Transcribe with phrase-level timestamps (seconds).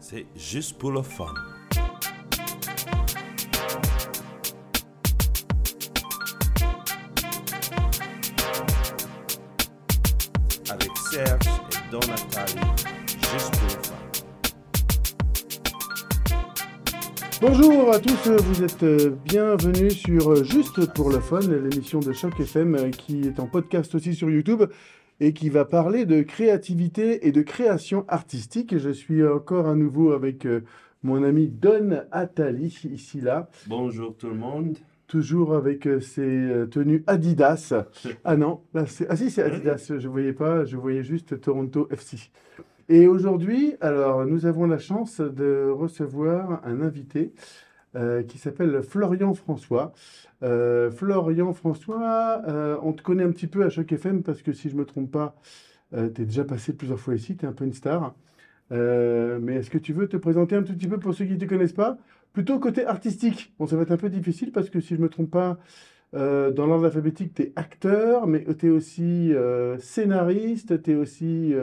[0.00, 1.26] C'est juste pour le fun.
[10.68, 12.00] Avec Serge et
[13.30, 14.02] juste pour le fun.
[17.40, 22.12] Bonjour à tous, vous êtes euh, bienvenus sur euh, Juste pour le Fun, l'émission de
[22.12, 24.62] Choc FM euh, qui est en podcast aussi sur YouTube
[25.22, 28.76] et qui va parler de créativité et de création artistique.
[28.76, 30.48] Je suis encore à nouveau avec
[31.04, 34.78] mon ami Don Attali, ici là, Bonjour tout le monde.
[35.06, 37.72] toujours avec ses tenues Adidas.
[38.24, 41.86] Ah non, là c'est ah si c'est Adidas, je voyais pas, je voyais juste Toronto
[41.92, 42.16] FC.
[42.88, 47.32] Et aujourd'hui, alors nous avons la chance de recevoir un invité
[47.94, 49.92] euh, qui s'appelle Florian François.
[50.42, 54.54] Euh, Florian François, euh, on te connaît un petit peu à Choc FM parce que
[54.54, 55.36] si je me trompe pas,
[55.92, 58.14] tu es déjà passé plusieurs fois ici, tu es un peu une star.
[58.70, 61.38] Mais est-ce que tu veux te présenter un tout petit peu pour ceux qui ne
[61.38, 61.98] te connaissent pas?
[62.32, 63.52] Plutôt côté artistique.
[63.58, 65.58] Bon, ça va être un peu difficile parce que si je me trompe pas,
[66.14, 69.34] dans l'ordre alphabétique, tu es acteur, mais tu es aussi
[69.80, 71.54] scénariste, tu es aussi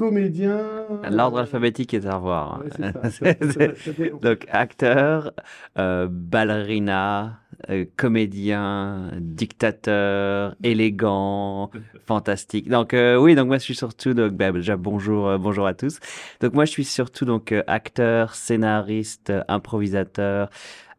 [0.00, 0.86] comédien.
[1.10, 2.62] L'ordre alphabétique est à revoir.
[2.62, 3.10] Ouais, ça.
[3.10, 3.34] Ça-
[3.76, 5.32] ça- Donc, acteur,
[5.78, 11.70] euh, ballerina, euh, comédien, dictateur, élégant,
[12.06, 12.70] fantastique.
[12.70, 15.98] Donc, euh, oui, donc moi, je suis surtout, donc, bah, déjà, bonjour, bonjour à tous.
[16.40, 20.48] Donc, moi, je suis surtout, donc, acteur, scénariste, improvisateur,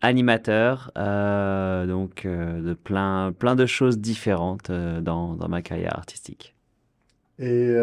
[0.03, 5.97] animateur, euh, donc, euh, de plein, plein de choses différentes euh, dans, dans ma carrière
[5.97, 6.53] artistique.
[7.39, 7.73] Et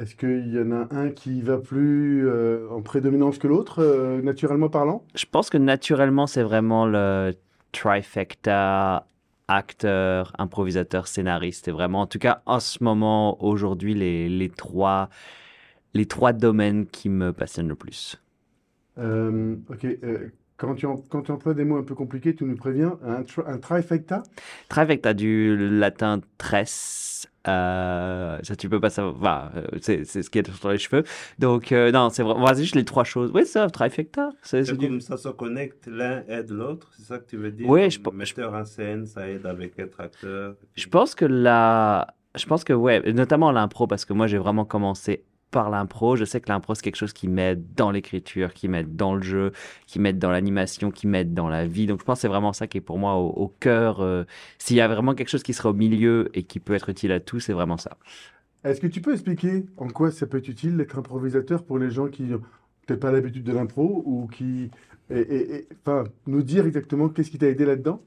[0.00, 4.22] est-ce qu'il y en a un qui va plus euh, en prédominance que l'autre, euh,
[4.22, 5.04] naturellement parlant?
[5.14, 7.34] Je pense que naturellement, c'est vraiment le
[7.72, 9.06] trifecta
[9.46, 11.66] acteur, improvisateur, scénariste.
[11.66, 15.10] C'est vraiment, en tout cas, en ce moment, aujourd'hui, les, les, trois,
[15.92, 18.18] les trois domaines qui me passionnent le plus.
[18.96, 19.86] Euh, ok.
[20.56, 22.98] quand tu, quand tu emploies des mots un peu compliqués, tu nous préviens.
[23.04, 24.22] Un, un trifecta?
[24.70, 27.28] Trifecta du latin tres.
[27.48, 29.50] Euh, ça, tu peux pas savoir.
[29.56, 31.04] Euh, c'est c'est ce qui est sur les cheveux.
[31.38, 32.44] Donc, euh, non, c'est vraiment.
[32.44, 33.30] Vas-y, juste les trois choses.
[33.34, 34.30] Oui, ça, trifecta.
[34.42, 37.36] C'est c'est C'est du- comme ça se connecte, l'un aide l'autre, c'est ça que tu
[37.36, 37.68] veux dire?
[37.68, 40.54] Oui, je Comme pe- je- Metteur en scène, ça aide avec être acteur.
[40.74, 42.06] Je pense que la...
[42.36, 46.16] Je pense que, ouais, notamment l'impro, parce que moi, j'ai vraiment commencé par l'impro.
[46.16, 49.22] Je sais que l'impro, c'est quelque chose qui m'aide dans l'écriture, qui m'aide dans le
[49.22, 49.52] jeu,
[49.86, 51.86] qui m'aide dans l'animation, qui m'aide dans la vie.
[51.86, 54.00] Donc, je pense que c'est vraiment ça qui est pour moi au, au cœur.
[54.00, 54.24] euh,
[54.58, 57.12] S'il y a vraiment quelque chose qui serait au milieu et qui peut être utile
[57.12, 57.96] à tous, c'est vraiment ça.
[58.64, 61.90] Est-ce que tu peux expliquer en quoi ça peut être utile d'être improvisateur pour les
[61.90, 62.40] gens qui n'ont
[62.86, 64.70] peut-être pas l'habitude de l'impro ou qui...
[65.10, 68.02] et- et- et- Enfin, nous dire exactement qu'est-ce qui t'a aidé là-dedans?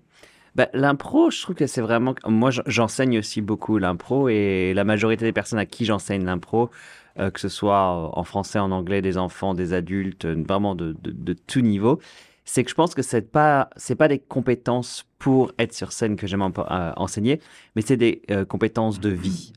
[0.56, 2.14] Bah, l'impro, je trouve que c'est vraiment.
[2.28, 6.70] Moi, j'enseigne aussi beaucoup l'impro et la majorité des personnes à qui j'enseigne l'impro,
[7.19, 10.75] euh, que ce soit euh, en français, en anglais, des enfants, des adultes, euh, vraiment
[10.75, 12.00] de, de, de tout niveau,
[12.46, 16.16] c'est que je pense que c'est pas c'est pas des compétences pour être sur scène
[16.16, 17.40] que j'aime enseigner,
[17.75, 19.53] mais c'est des euh, compétences de vie.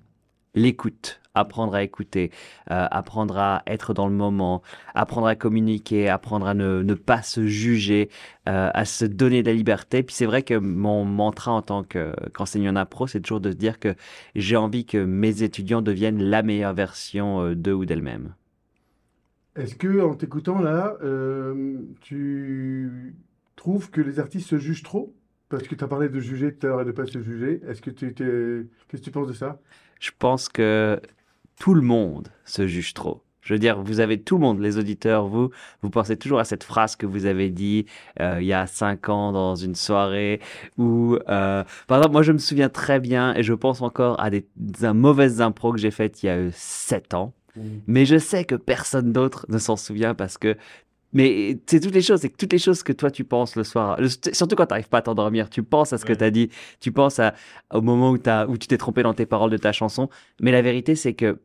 [0.56, 2.30] L'écoute, apprendre à écouter,
[2.70, 4.62] euh, apprendre à être dans le moment,
[4.94, 8.10] apprendre à communiquer, apprendre à ne, ne pas se juger,
[8.48, 10.02] euh, à se donner de la liberté.
[10.02, 13.56] Puis c'est vrai que mon mantra en tant que- qu'enseignant d'impro, c'est toujours de se
[13.56, 13.94] dire que
[14.34, 18.34] j'ai envie que mes étudiants deviennent la meilleure version euh, d'eux ou d'elles-mêmes.
[19.56, 20.96] Est-ce que en t'écoutant là,
[22.00, 23.16] tu
[23.56, 25.14] trouves que les artistes se jugent trop?
[25.48, 27.60] Parce que tu as parlé de juger tout à l'heure et de pas se juger.
[27.68, 28.66] Est-ce que tu t'es...
[28.88, 29.60] Qu'est-ce que tu penses de ça?
[30.00, 31.00] Je pense que
[31.58, 33.22] tout le monde se juge trop.
[33.42, 36.44] Je veux dire, vous avez tout le monde, les auditeurs, vous, vous pensez toujours à
[36.44, 37.86] cette phrase que vous avez dit
[38.20, 40.40] euh, il y a cinq ans dans une soirée
[40.78, 44.30] où, euh, par exemple, moi je me souviens très bien et je pense encore à
[44.30, 47.34] des, des mauvaises impros que j'ai faites il y a euh, sept ans.
[47.86, 50.56] Mais je sais que personne d'autre ne s'en souvient parce que.
[51.16, 53.64] Mais c'est toutes les choses, c'est que toutes les choses que toi tu penses le
[53.64, 56.22] soir, le- surtout quand tu n'arrives pas à t'endormir, tu penses à ce que tu
[56.22, 57.34] as dit, tu penses à,
[57.72, 60.08] au moment où, t'as- où tu t'es trompé dans tes paroles de ta chanson.
[60.40, 61.40] Mais la vérité, c'est que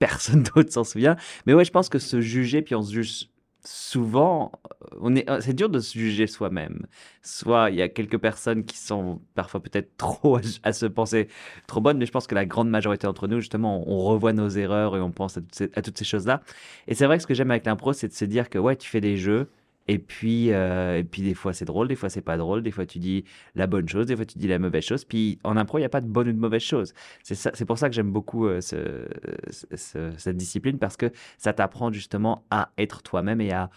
[0.00, 1.16] personne d'autre s'en souvient.
[1.46, 3.28] Mais ouais, je pense que se juger, puis on se juge
[3.64, 6.86] souvent, euh, on est, c'est dur de se juger soi-même.
[7.22, 11.28] Soit il y a quelques personnes qui sont parfois peut-être trop à, se penser
[11.66, 14.48] trop bonnes, mais je pense que la grande majorité d'entre nous, justement, on, revoit nos
[14.48, 16.42] erreurs et on pense à toutes ces, ces choses-là.
[16.88, 18.76] Et c'est vrai que ce que j'aime avec l'impro, c'est de se dire que ouais,
[18.76, 19.48] tu fais des jeux.
[19.92, 22.70] Et puis, euh, et puis des fois c'est drôle, des fois c'est pas drôle, des
[22.70, 23.24] fois tu dis
[23.54, 25.04] la bonne chose, des fois tu dis la mauvaise chose.
[25.04, 26.94] Puis en impro, il n'y a pas de bonne ou de mauvaise chose.
[27.22, 29.06] C'est pour ça que j'aime beaucoup euh, ce-
[29.50, 33.68] ce- ce- cette discipline parce que ça t'apprend justement à être toi-même et à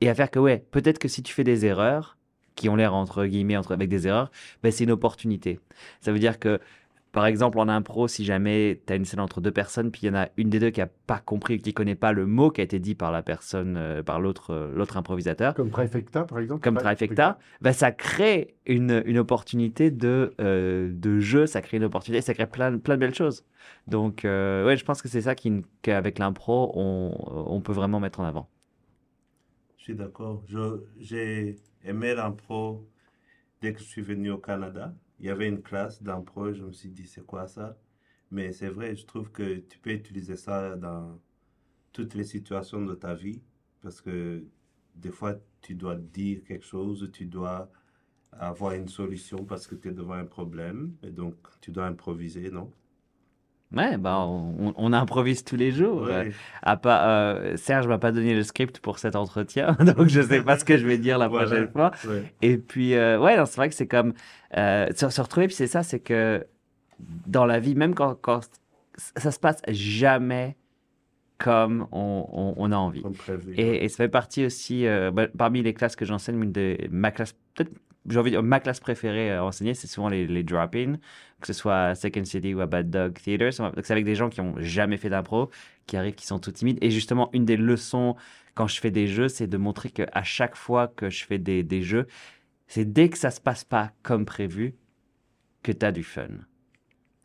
[0.00, 2.16] et à faire que ouais, peut-être que si tu fais des erreurs
[2.54, 4.30] qui ont l'air entre guillemets entre avec des erreurs,
[4.62, 5.60] ben c'est une opportunité.
[6.00, 6.58] Ça veut dire que
[7.14, 10.06] par exemple, en impro, si jamais tu as une scène entre deux personnes, puis il
[10.08, 12.50] y en a une des deux qui a pas compris, qui connaît pas le mot
[12.50, 16.24] qui a été dit par la personne, euh, par l'autre, euh, l'autre improvisateur, Comme Trifecta,
[16.24, 16.64] par exemple.
[16.64, 21.84] comme Trifecta, bah, ça crée une, une opportunité de, euh, de jeu, ça crée une
[21.84, 23.44] opportunité, ça crée plein, plein de belles choses.
[23.86, 27.12] Donc, euh, ouais, je pense que c'est ça qui, qu'avec l'impro, on,
[27.48, 28.48] on peut vraiment mettre en avant.
[29.76, 30.42] Je suis d'accord.
[30.48, 32.88] Je- J'ai aimé l'impro
[33.62, 34.94] dès que je suis venu au Canada.
[35.18, 37.76] Il y avait une classe d'impro, je me suis dit, c'est quoi ça?
[38.30, 41.18] Mais c'est vrai, je trouve que tu peux utiliser ça dans
[41.92, 43.42] toutes les situations de ta vie
[43.82, 44.44] parce que
[44.96, 47.70] des fois, tu dois dire quelque chose, tu dois
[48.32, 52.50] avoir une solution parce que tu es devant un problème et donc tu dois improviser,
[52.50, 52.72] non?
[53.76, 56.02] Ouais, bah, on, on improvise tous les jours.
[56.02, 56.32] Ouais.
[56.62, 60.42] À pas, euh, Serge m'a pas donné le script pour cet entretien, donc je sais
[60.42, 61.46] pas ce que je vais dire la Voilà.
[61.46, 61.90] prochaine fois.
[62.06, 62.32] Ouais.
[62.42, 64.12] Et puis, euh, ouais, c'est vrai que c'est comme
[64.56, 66.46] euh, se, se retrouver, puis c'est ça, c'est que
[67.26, 68.40] dans la vie, même quand, quand
[69.16, 70.56] ça se passe jamais
[71.38, 73.02] comme on, on- on a envie.
[73.18, 73.54] Prévu.
[73.56, 76.52] Et, et ça fait partie aussi, euh, bah, parmi les classes que j'enseigne,
[76.90, 77.72] ma classe, peut-être,
[78.08, 80.96] j'ai envie de dire, ma classe préférée à enseigner, c'est souvent les, les drop-in,
[81.40, 83.52] que ce soit à Second City ou à Bad Dog Theater.
[83.52, 85.50] C'est donc c'est avec des gens qui ont jamais fait d'impro,
[85.86, 86.78] qui arrivent, qui sont tout timides.
[86.82, 88.16] Et justement, une des leçons
[88.54, 91.62] quand je fais des jeux, c'est de montrer qu'à chaque fois que je fais des,
[91.62, 92.06] des jeux,
[92.66, 94.74] c'est dès que ça se passe pas comme prévu
[95.62, 96.28] que tu as du fun.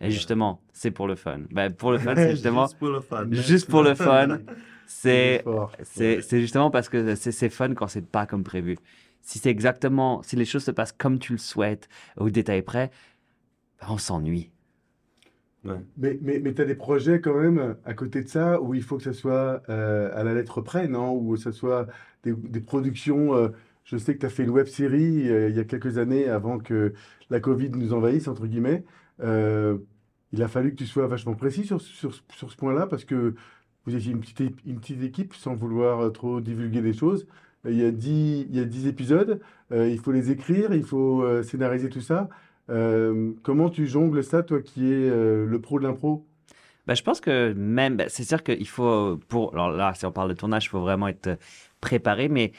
[0.02, 1.42] Et justement, c'est pour le fun.
[1.52, 3.28] Ben, pour le fun, c'est justement, Juste pour le fun.
[3.31, 4.40] juste pour le fun,
[4.88, 5.44] c'est
[5.84, 8.78] c'est c'est justement parce que c'est c'est fun quand c'est pas comme prévu.
[9.21, 11.88] Si c'est exactement, si les choses se passent comme tu le souhaites,
[12.18, 12.92] au détail près,
[13.81, 14.51] ben, on s'ennuie.
[15.66, 15.75] Ouais.
[15.98, 18.81] Mais, mais, mais tu as des projets quand même à côté de ça où il
[18.81, 21.13] faut que ça soit euh, à la lettre près, non?
[21.13, 21.88] Ou ça soit
[22.24, 23.36] des, des productions.
[23.36, 23.50] euh,
[23.83, 26.27] je sais que tu as fait une web série euh, il y a quelques années
[26.30, 26.94] avant que
[27.30, 28.86] la Covid nous envahisse, entre guillemets.
[29.21, 29.77] Euh,
[30.31, 33.36] il a fallu que tu sois vachement précis sur, sur, sur ce point-là parce que
[33.86, 37.27] vous étiez une petite, une petite équipe sans vouloir euh, trop divulguer des choses.
[37.66, 39.40] Euh, Il y a 10, il y a 10 épisodes,
[39.72, 42.30] euh, il faut les écrire, il faut euh, scénariser tout ça.
[43.42, 46.28] Comment tu jongles ça, toi qui es le pro de l'impro?
[46.86, 50.12] Ben, je pense que même, ben, c'est sûr qu'il faut, pour, alors là, si on
[50.12, 51.40] parle de tournage, il faut vraiment être
[51.82, 52.52] préparé, mais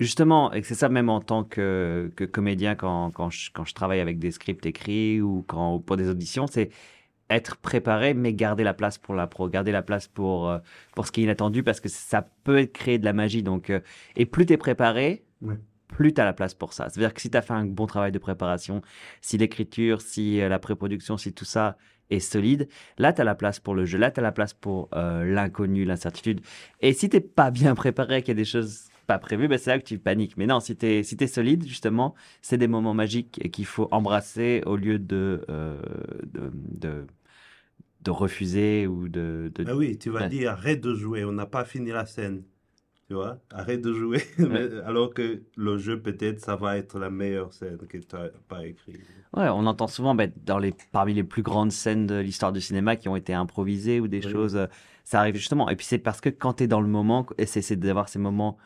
[0.00, 4.00] justement, et c'est ça même en tant que, comédien, quand, quand, je, quand je travaille
[4.00, 6.70] avec des scripts écrits ou quand, pour des auditions, c'est
[7.30, 10.58] être préparé, mais garder la place pour l'impro, garder la place pour, euh,
[10.94, 13.42] pour ce qui est inattendu, parce que ça peut créer de la magie.
[13.42, 13.80] Donc, euh,
[14.16, 15.58] et plus tu es préparé, Ouais.
[15.88, 16.88] plus tu as la place pour ça.
[16.88, 18.82] C'est-à-dire que si tu as fait un bon travail de préparation,
[19.20, 21.76] si l'écriture, si euh, la pré-production, si tout ça
[22.10, 22.68] est solide,
[22.98, 25.24] là, tu as la place pour le jeu, là, tu as la place pour euh,
[25.24, 26.42] l'inconnu, l'incertitude.
[26.80, 29.70] Et si t'es pas bien préparé, qu'il y a des choses pas prévues, ben c'est
[29.70, 30.36] là que tu paniques.
[30.36, 33.66] Mais non, si tu es, si t'es solide, justement, c'est des moments magiques et qu'il
[33.66, 35.80] faut embrasser au lieu de, euh,
[36.32, 37.06] de, de,
[38.02, 39.50] de refuser ou de...
[39.54, 42.42] de- Ah oui, tu vas dire arrête de jouer, on n'a pas fini la scène.
[43.08, 44.22] Tu vois, arrête de jouer.
[44.86, 48.64] Alors que le jeu, peut-être, ça va être la meilleure scène que tu n'as pas
[48.66, 48.98] écrite.
[49.36, 52.62] Ouais, on entend souvent ben, dans les, parmi les plus grandes scènes de l'histoire du
[52.62, 54.32] cinéma qui ont été improvisées ou des Oui.
[54.32, 54.56] choses.
[54.56, 54.66] euh,
[55.04, 55.68] ça arrive justement.
[55.68, 58.18] Et puis c'est parce que quand tu es dans le moment, et c'est d'avoir ces
[58.18, 58.56] moments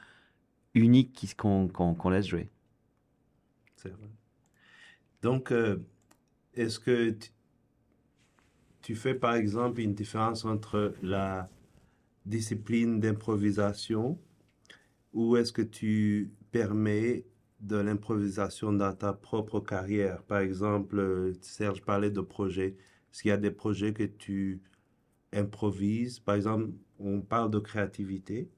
[0.75, 2.51] uniques qui- qu'on qu'on laisse jouer.
[3.77, 4.09] C'est vrai.
[5.23, 5.79] Donc, euh,
[6.55, 7.17] est-ce que
[8.83, 11.51] tu, fais par exemple une différence entre la
[12.27, 14.19] discipline d'improvisation
[15.13, 17.25] ou est-ce que tu permets
[17.61, 20.23] de l'improvisation dans ta propre carrière?
[20.25, 22.77] Par exemple, Serge parlait de projets.
[23.13, 24.63] Est-ce qu'il y a des projets que tu
[25.33, 26.21] improvises?
[26.21, 28.51] Par exemple, on parle de créativité.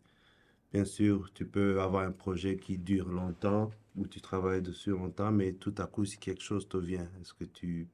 [0.72, 5.32] Bien sûr, tu peux avoir un projet qui dure longtemps, où tu travailles dessus longtemps,
[5.32, 7.88] mais tout à coup, si quelque chose te vient, est-ce que tu,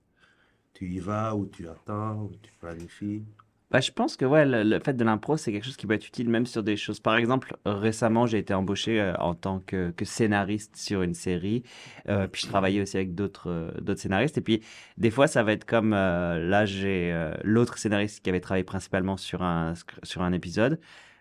[0.75, 3.25] tu y vas ou tu attends ou tu planifies?
[3.71, 6.07] Bah, je pense que ouais, le, fait de l'impro, c'est quelque chose qui peut être
[6.07, 7.01] utile même sur des choses.
[7.01, 11.65] Par exemple, récemment, j'ai été embauché euh, en tant que, scénariste sur une série.
[12.09, 14.39] Euh, puis je travaillais aussi avec d'autres euh, scénaristes.
[14.39, 14.63] Et puis,
[14.99, 19.17] des fois, ça va être comme euh, là, j'ai l'autre scénariste qui avait travaillé principalement
[19.17, 20.79] sur un, sur un épisode.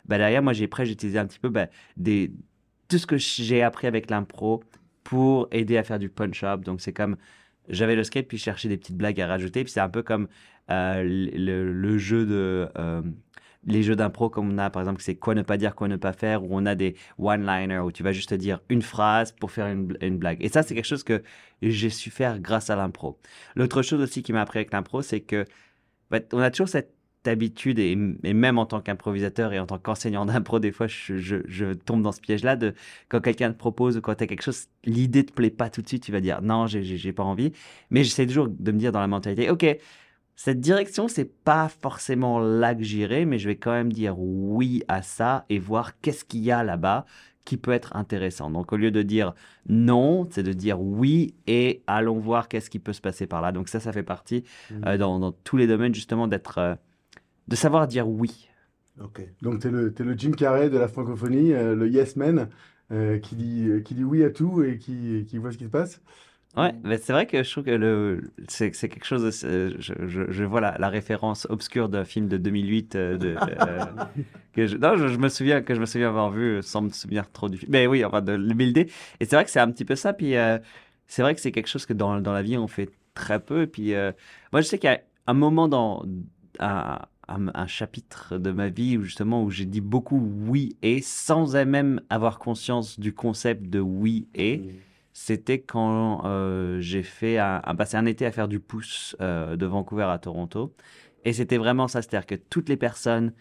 [0.08, 2.32] Bah, derrière, moi, j'ai prêt, j'ai utilisé un petit peu bah, des,
[2.88, 4.64] tout ce que j'ai appris avec l'impro
[5.04, 6.62] pour aider à faire du punch-up.
[6.64, 7.18] Donc, c'est comme
[7.70, 9.64] j'avais le script, puis je cherchais des petites blagues à rajouter.
[9.64, 10.28] Puis c'est un peu comme
[10.72, 12.70] euh, le, le jeu de.
[12.78, 13.02] euh,
[13.68, 15.96] les jeux d'impro comme on a, par exemple, c'est quoi ne pas dire, quoi ne
[15.96, 19.52] pas faire, où on a des one-liners, où tu vas juste dire une phrase pour
[19.52, 20.38] faire une, une blague.
[20.44, 21.24] Et ça, c'est quelque chose que
[21.64, 23.20] j'ai su faire grâce à l'impro.
[23.56, 25.46] L'autre chose aussi qui m'a appris avec l'impro, c'est que
[26.12, 26.95] bah, on a toujours cette
[27.28, 27.92] habitude, et,
[28.24, 31.74] et même en tant qu'improvisateur et en tant qu'enseignant d'impro, des fois, je, je- je
[31.74, 32.74] tombe dans ce piège-là de
[33.10, 35.82] quand quelqu'un te propose ou quand tu as quelque chose, l'idée te plaît pas tout
[35.82, 37.52] de suite, tu vas dire non, j'ai- pas envie.
[37.90, 39.78] Mais j'essaie toujours de me dire dans la mentalité, ok,
[40.36, 44.84] cette direction, c'est pas forcément là que j'irai, mais je vais quand même dire oui
[44.90, 47.06] à ça et voir qu'est-ce qu'il y a là-bas
[47.46, 48.50] qui peut être intéressant.
[48.50, 49.34] Donc au lieu de dire
[49.70, 53.52] non, c'est de dire oui et allons voir qu'est-ce qui peut se passer par là.
[53.52, 54.82] Donc ça, ça fait partie Mhm.
[54.88, 56.76] euh, dans, dans tous les domaines justement d'être, euh,
[57.48, 58.50] de savoir dire oui.
[59.02, 59.22] Ok.
[59.42, 62.50] Donc, tu es le, t'es le Jim Carrey de la francophonie, euh, le yes man,
[62.92, 65.66] euh, qui dit, euh, qui dit oui à tout et qui, qui voit ce qui
[65.66, 66.02] se passe.
[66.56, 69.24] Ouais, mais c'est vrai que je trouve que le, c'est, c'est quelque chose.
[69.44, 73.36] de- je, je, je vois la, la référence obscure d'un film de 2008 euh, de,
[73.60, 73.86] euh,
[74.54, 76.90] que je, non, je, je me souviens que je me souviens avoir vu sans me
[76.92, 77.72] souvenir trop du film.
[77.74, 78.90] Mais oui, enfin de l'humilité.
[79.20, 80.14] Et c'est vrai que c'est un petit peu ça.
[80.14, 80.58] Puis euh,
[81.08, 83.68] c'est vrai que c'est quelque chose que dans, dans la vie on fait très peu.
[83.68, 83.94] Puis
[84.54, 86.06] moi je sais qu'il y a un moment dans
[87.28, 90.18] un, un chapitre de ma vie où justement où j'ai dit beaucoup
[90.48, 94.80] oui et sans même avoir conscience du concept de oui et Mhm.
[95.14, 99.56] c'était quand euh, j'ai fait un, un- passé un été à faire du pouce euh,
[99.56, 100.74] de Vancouver à Toronto.
[101.24, 103.34] Et c'était vraiment ça, c'est-à-dire que toutes les personnes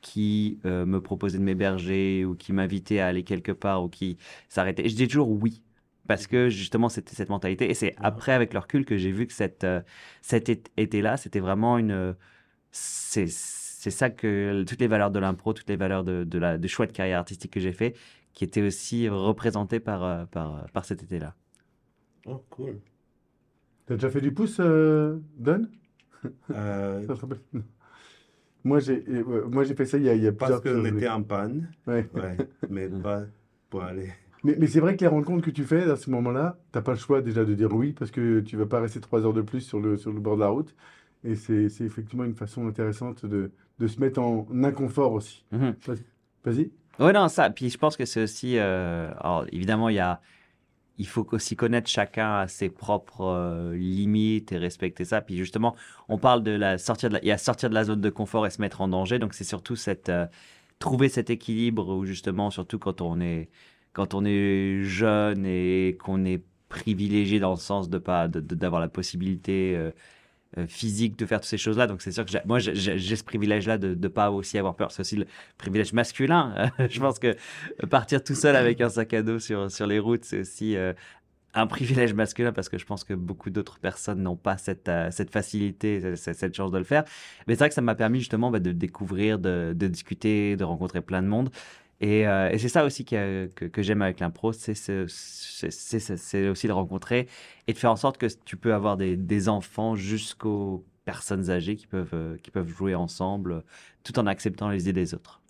[0.00, 4.18] qui euh, me proposaient de m'héberger ou qui m'invitaient à aller quelque part ou qui
[4.48, 5.62] s'arrêtaient, je disais toujours oui.
[6.08, 7.70] Parce que justement, c'était cette mentalité.
[7.70, 9.80] Et c'est après, avec le recul, que j'ai vu que cette, euh,
[10.20, 12.14] cet été-là, c'était vraiment une.
[12.72, 16.68] C'est ça que toutes les valeurs de l'impro, toutes les valeurs de, de la, du
[16.68, 17.96] choix de carrière artistique que j'ai fait,
[18.32, 21.34] qui étaient aussi représentées par, euh, par, par cet été-là.
[22.26, 22.80] Oh, cool.
[23.86, 25.68] T'as déjà fait du pouce, euh, Don?
[26.50, 27.40] Euh, Ça te rappelle?
[27.52, 27.62] Non.
[28.64, 30.84] Moi, j'ai euh, moi, j'ai fait ça il y a, il y a parce qu'on
[30.84, 32.08] était en panne, Ouais.
[32.14, 32.36] ouais,
[32.68, 33.24] mais pas
[33.70, 34.12] pour aller.
[34.44, 36.92] Mais, mais c'est vrai que les rencontres que tu fais à ce moment-là, t'as pas
[36.92, 39.42] le choix déjà de dire oui parce que tu vas pas rester trois heures de
[39.42, 40.74] plus sur le, sur le bord de la route.
[41.24, 45.44] Et c'est effectivement une façon intéressante de, de se mettre en inconfort aussi.
[45.52, 45.74] Mhm.
[46.44, 46.70] Vas-y.
[46.98, 47.48] Oui, non, ça.
[47.50, 48.58] Puis je pense que c'est aussi.
[48.58, 50.20] euh, alors, évidemment, il y a.
[50.98, 55.20] Il faut aussi connaître chacun à ses propres euh, limites et respecter ça.
[55.22, 55.74] Puis justement,
[56.08, 58.10] on parle de la sortir de la, il y a sortir de la zone de
[58.10, 59.18] confort et se mettre en danger.
[59.18, 60.26] Donc c'est surtout cette euh,
[60.78, 63.48] trouver cet équilibre où justement, surtout quand on est
[63.94, 68.54] quand on est jeune et qu'on est privilégié dans le sens de pas de- de-
[68.54, 69.74] d'avoir la possibilité
[70.68, 71.86] physique de faire toutes ces choses-là.
[71.86, 74.90] Donc c'est sûr que moi j'ai- ce privilège-là de ne pas aussi avoir peur.
[74.90, 75.26] C'est aussi le
[75.58, 76.70] privilège masculin.
[76.90, 77.36] Je pense que
[77.90, 80.92] partir tout seul avec un sac à dos sur, sur les routes, c'est aussi euh,
[81.54, 85.10] un privilège masculin parce que je pense que beaucoup d'autres personnes n'ont pas cette, euh,
[85.10, 87.04] cette facilité, cette, chance de le faire.
[87.46, 91.02] Mais c'est vrai que ça m'a permis justement bah, de découvrir, de discuter, de rencontrer
[91.02, 91.50] plein de monde.
[92.02, 96.16] Et, euh, et c'est ça aussi que, j'aime avec l'impro, c'est ce- c'est c'est- c'est-
[96.16, 97.28] c'est aussi de rencontrer
[97.68, 101.86] et de faire en sorte que tu peux avoir des, enfants jusqu'aux personnes âgées qui
[101.86, 103.62] peuvent, euh, qui peuvent jouer ensemble
[104.02, 105.40] tout en acceptant les idées des autres.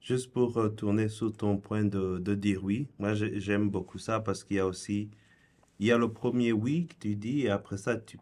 [0.00, 4.44] Juste pour retourner sur ton point de, dire oui, moi j'ai- j'aime beaucoup ça parce
[4.44, 5.10] qu'il y a aussi,
[5.80, 8.18] il y a le premier oui que tu dis et après ça, tu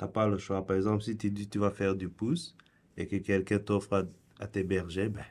[0.00, 0.66] n'as pas le choix.
[0.66, 2.56] Par exemple, si tu dis tu vas faire du pouce
[2.96, 4.08] et que quelqu'un t'offre
[4.40, 5.24] à, t'héberger, ben,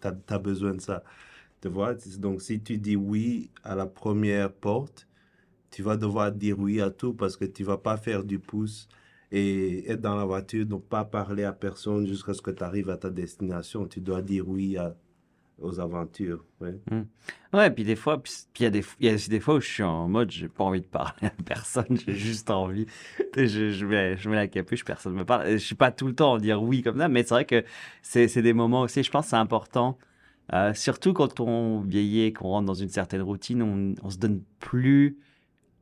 [0.00, 1.04] tu as, besoin de ça.
[1.60, 1.94] Tu vois?
[2.18, 5.08] Donc si tu dis oui à la première porte,
[5.70, 8.88] tu vas devoir dire oui à tout parce que tu vas pas faire du pouce
[9.32, 12.90] et être dans la voiture, donc pas parler à personne jusqu'à ce que tu arrives
[12.90, 13.86] à ta destination.
[13.88, 14.94] Tu dois dire oui à,
[15.60, 16.44] aux aventures.
[16.60, 16.74] ouais.
[17.52, 19.60] Ouais, puis des fois, puis il y a des, y a aussi des fois où
[19.60, 22.86] je suis en mode, j'ai pas envie de parler à personne, j'ai juste envie,
[23.36, 25.52] je, je mets, je mets la capuche, personne me parle.
[25.52, 27.64] Je suis pas tout le temps en dire oui comme ça, mais c'est vrai que
[28.02, 29.96] c'est, des moments aussi, je pense que c'est important,
[30.52, 34.42] euh, surtout quand on vieillit, qu'on rentre dans une certaine routine, on, on se donne
[34.58, 35.16] plus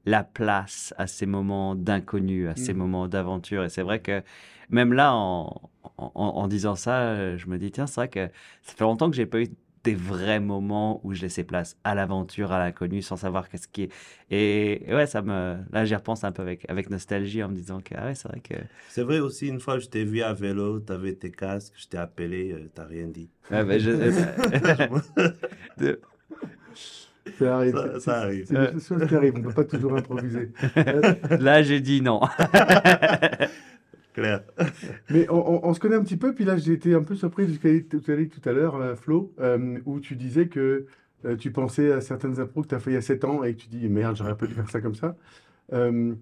[0.04, 2.78] la place à ces moments d'inconnu, à ces Mhm.
[2.78, 3.64] moments d'aventure.
[3.64, 4.22] Et c'est vrai que
[4.70, 8.26] même là, en, en, en disant ça, euh, je me dis, tiens, c'est vrai que
[8.62, 9.48] ça fait longtemps que j'ai pas eu
[9.84, 13.82] des vrais moments où je laissais place à l'aventure, à l'inconnu, sans savoir qu'est-ce qui
[13.82, 13.92] est.
[14.30, 15.56] Et, et ouais, ça me.
[15.72, 18.28] Là, j'y repense un peu avec, avec nostalgie en me disant que, ah ouais, c'est
[18.28, 18.54] vrai que.
[18.90, 21.88] C'est vrai aussi, une fois, je t'ai vu à vélo, tu avais tes casques, je
[21.88, 23.28] t'ai appelé, euh, t'as rien dit.
[23.50, 23.90] Ouais, ben, je-
[25.78, 26.00] de-
[27.38, 27.74] Ça arrive.
[27.74, 28.46] Ça- ça arrive.
[28.46, 29.34] C'est des choses qui arrivent.
[29.36, 30.50] On ne peut pas toujours improviser.
[31.40, 32.20] Là, j'ai dit non.
[34.14, 34.42] Claire.
[35.10, 37.14] Mais on, on- on se connaît un petit peu, puis là j'ai été un peu
[37.14, 40.16] surpris de ce que tu as dit tout à l'heure, euh, Flo, euh, où tu
[40.16, 40.86] disais que
[41.24, 43.42] euh, tu pensais à certaines impros que tu as fait il y a 7 ans
[43.42, 45.16] et que tu dis merde, j'aurais pas dû faire ça comme ça.
[45.72, 46.14] Euh,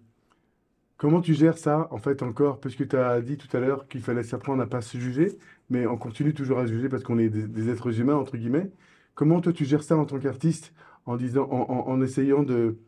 [0.99, 2.61] comment tu gères ça en fait encore?
[2.61, 5.33] Parce que tu as dit tout à l'heure qu'il fallait s'apprendre à pas se juger,
[5.69, 8.37] mais on continue toujours à se juger parce qu'on est des, des êtres humains, entre
[8.37, 8.71] guillemets.
[9.17, 10.73] Comment toi tu gères ça en tant qu'artiste?
[11.07, 12.79] En, disant, en, en- essayant de,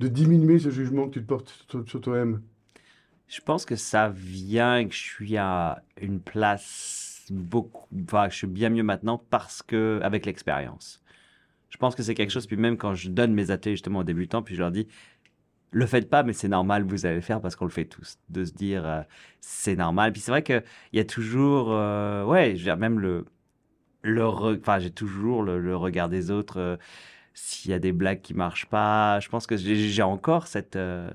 [0.00, 2.42] de diminuer ce jugement que tu te portes sur, toi-même
[3.28, 7.86] Je pense que ça vient que je suis à une place beaucoup.
[8.04, 11.02] Enfin, je suis bien mieux maintenant parce que, avec l'expérience.
[11.70, 14.04] Je pense que c'est quelque chose, puis même quand je donne mes ateliers justement aux
[14.04, 14.88] débutants, puis je leur dis
[15.70, 18.18] le faites pas, mais c'est normal, vous allez le faire parce qu'on le fait tous.
[18.28, 19.02] De se dire, euh,
[19.40, 20.12] c'est normal.
[20.12, 20.62] Puis c'est vrai qu'il
[20.92, 23.24] y a toujours, euh, ouais, je veux dire, même le,
[24.02, 26.58] le enfin, j'ai toujours le, regard des autres.
[26.58, 26.76] euh,
[27.34, 31.10] S'il y a des blagues qui marchent pas, je pense que j'ai encore cette, euh,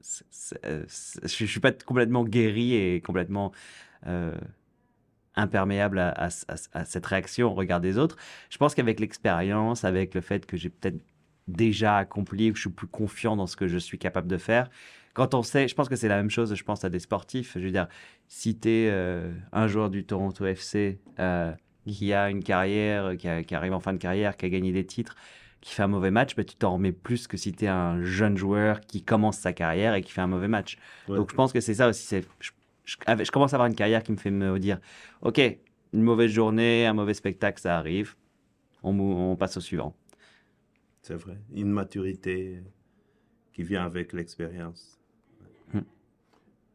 [0.00, 0.24] c-
[0.64, 3.52] euh, je, suis pas complètement guéri et complètement
[4.06, 4.38] euh,
[5.36, 8.16] imperméable à, cette réaction au regard des autres.
[8.50, 11.00] Je pense qu'avec l'expérience, avec le fait que j'ai peut-être
[11.48, 14.70] déjà accompli, que je suis plus confiant dans ce que je suis capable de faire.
[15.14, 17.54] Quand on sait, je pense que c'est la même chose, je pense à des sportifs.
[17.56, 17.88] Je veux dire,
[18.28, 18.90] si tu es
[19.52, 21.00] un joueur du Toronto FC
[21.86, 24.72] qui a une carrière, qui, a- qui arrive en fin de carrière, qui a gagné
[24.72, 25.14] des titres,
[25.60, 28.02] qui fait un mauvais match, ben, tu t'en remets plus que si tu es un
[28.02, 30.78] jeune joueur qui commence sa carrière et qui fait un mauvais match.
[31.08, 31.16] Ouais.
[31.16, 32.02] Donc je pense que c'est ça aussi.
[32.06, 32.50] c'est- Je,
[32.84, 34.78] je- avec- je commence à avoir une carrière qui me fait me dire,
[35.22, 35.38] OK,
[35.92, 38.14] une mauvaise journée, un mauvais spectacle, ça arrive.
[38.82, 39.94] On passe au suivant.
[41.02, 41.36] C'est vrai.
[41.54, 42.62] Une maturité
[43.52, 44.98] qui vient avec l'expérience.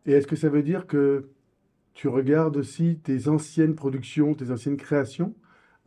[0.08, 1.30] Et est-ce que ça veut dire que
[1.96, 5.36] tu regardes aussi tes anciennes productions, tes anciennes créations,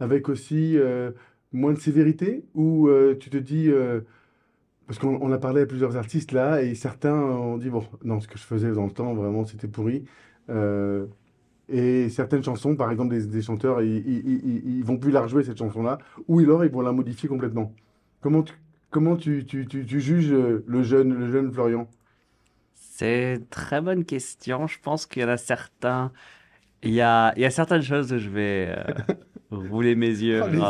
[0.00, 1.12] avec aussi euh,
[1.52, 2.44] moins de sévérité?
[2.54, 4.02] Ou euh, tu te dis, euh,
[4.86, 8.20] parce qu'on on a parlé à plusieurs artistes là, et certains ont dit, bon, non,
[8.20, 10.04] ce que je faisais dans le temps, vraiment, c'était pourri.
[11.68, 15.58] Et certaines chansons, par exemple, des, chanteurs, ils, ils, ils- vont plus la rejouer, cette
[15.58, 17.74] chanson-là, ou alors ils vont la modifier complètement.
[18.20, 18.54] Comment tu,
[18.90, 21.88] comment tu, tu, tu, tu juges le jeune, le jeune Florian?
[22.80, 24.66] C'est une très bonne question.
[24.66, 26.12] Je pense qu'il y en a certains.
[26.82, 29.14] Il y a, il y a certaines choses où je vais euh,
[29.50, 30.62] rouler mes yeux Oh,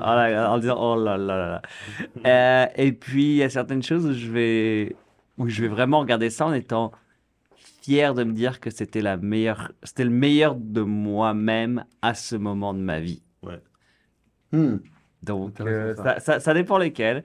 [0.00, 1.62] en, disant oh là là là là.
[2.26, 4.96] Euh, et puis il y a certaines choses où je vais,
[5.38, 6.92] où je vais vraiment regarder ça en étant
[7.82, 12.36] fier de me dire que c'était la meilleure, c'était le meilleur de moi-même à ce
[12.36, 13.22] moment de ma vie.
[14.52, 14.76] Hmm.
[15.22, 16.04] Donc, euh, ça.
[16.04, 17.24] ça, ça, ça dépend lesquels.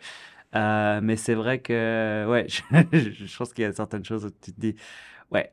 [0.55, 2.47] Euh, mais c'est vrai que, ouais,
[2.93, 4.75] je, je pense qu'il y a certaines choses où tu te dis,
[5.31, 5.51] ouais,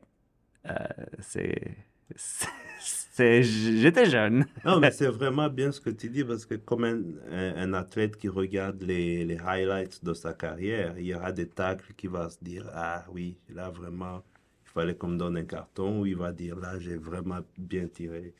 [0.67, 0.77] euh,
[1.21, 1.77] c'est,
[3.17, 4.45] j'étais jeune.
[4.63, 7.01] Non, mais c'est vraiment bien ce que tu dis parce que comme un,
[7.31, 11.47] un- un athlète qui regarde les, les highlights de sa carrière, il y aura des
[11.47, 14.23] tacles qui va se dire, ah oui, là vraiment,
[14.65, 17.87] il fallait qu'on me donne un carton, ou il va dire, là, j'ai vraiment bien
[17.87, 18.33] tiré.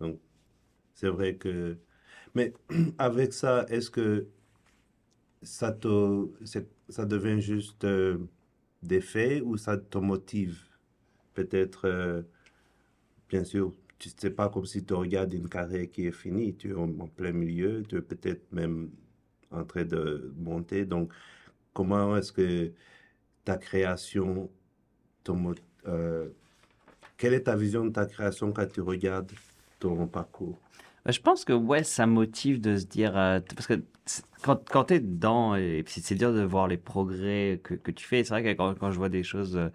[0.00, 0.20] Donc,
[0.94, 1.78] c'est vrai que...
[2.34, 2.54] Mais
[2.98, 4.28] avec ça, est-ce que
[5.42, 6.28] ça te,
[6.88, 8.18] ça devient juste euh,
[8.82, 10.58] des faits ou ça te motive?
[11.34, 12.22] Peut-être, euh,
[13.28, 16.70] bien sûr, tu sais pas comme si tu regardes une carrière qui est finie, tu
[16.70, 18.90] es en, plein milieu, tu es peut-être même
[19.50, 20.84] en train de monter.
[20.84, 21.12] Donc,
[21.72, 22.72] comment est-ce que
[23.44, 24.50] ta création,
[25.24, 25.54] ton,
[25.86, 26.28] euh,
[27.16, 29.32] quelle est ta vision de ta création quand tu regardes
[29.80, 30.58] ton parcours?
[31.04, 33.82] Bah, Je pense que, ouais, ça motive de se dire, euh, parce que
[34.42, 37.90] quand, quand tu es dedans, et puis c'est dur de voir les progrès que, que
[37.90, 38.24] tu fais.
[38.24, 39.68] C'est vrai que quand, quand je vois des choses euh,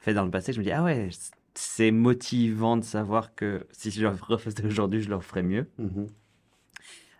[0.00, 1.08] faites dans le passé, je me dis, ah ouais,
[1.54, 5.68] c'est motivant de savoir que si je le refaisais aujourd'hui, je le ferais mieux.
[5.78, 6.06] Mhm.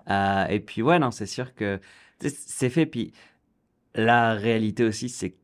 [0.09, 1.81] Euh, et puis, ouais, non, c'est sûr que
[2.21, 2.87] c'est fait.
[2.87, 3.13] Puis
[3.95, 5.35] la réalité aussi, c'est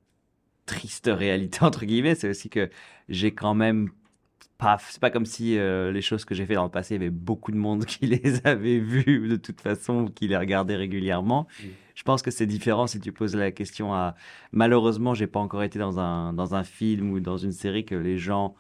[0.66, 2.70] triste réalité, entre guillemets, c'est aussi que
[3.08, 3.90] j'ai quand même
[4.62, 4.78] pas.
[4.78, 7.04] C'est pas comme si euh, les choses que j'ai fait dans le passé, il y
[7.04, 11.46] avait beaucoup de monde qui les avait vues de toute façon, qui les regardait régulièrement.
[11.60, 11.66] Mm.
[11.94, 14.14] Je pense que c'est différent si tu poses la question à.
[14.52, 17.94] Malheureusement, j'ai pas encore été dans un, dans un film ou dans une série que
[17.94, 18.54] les gens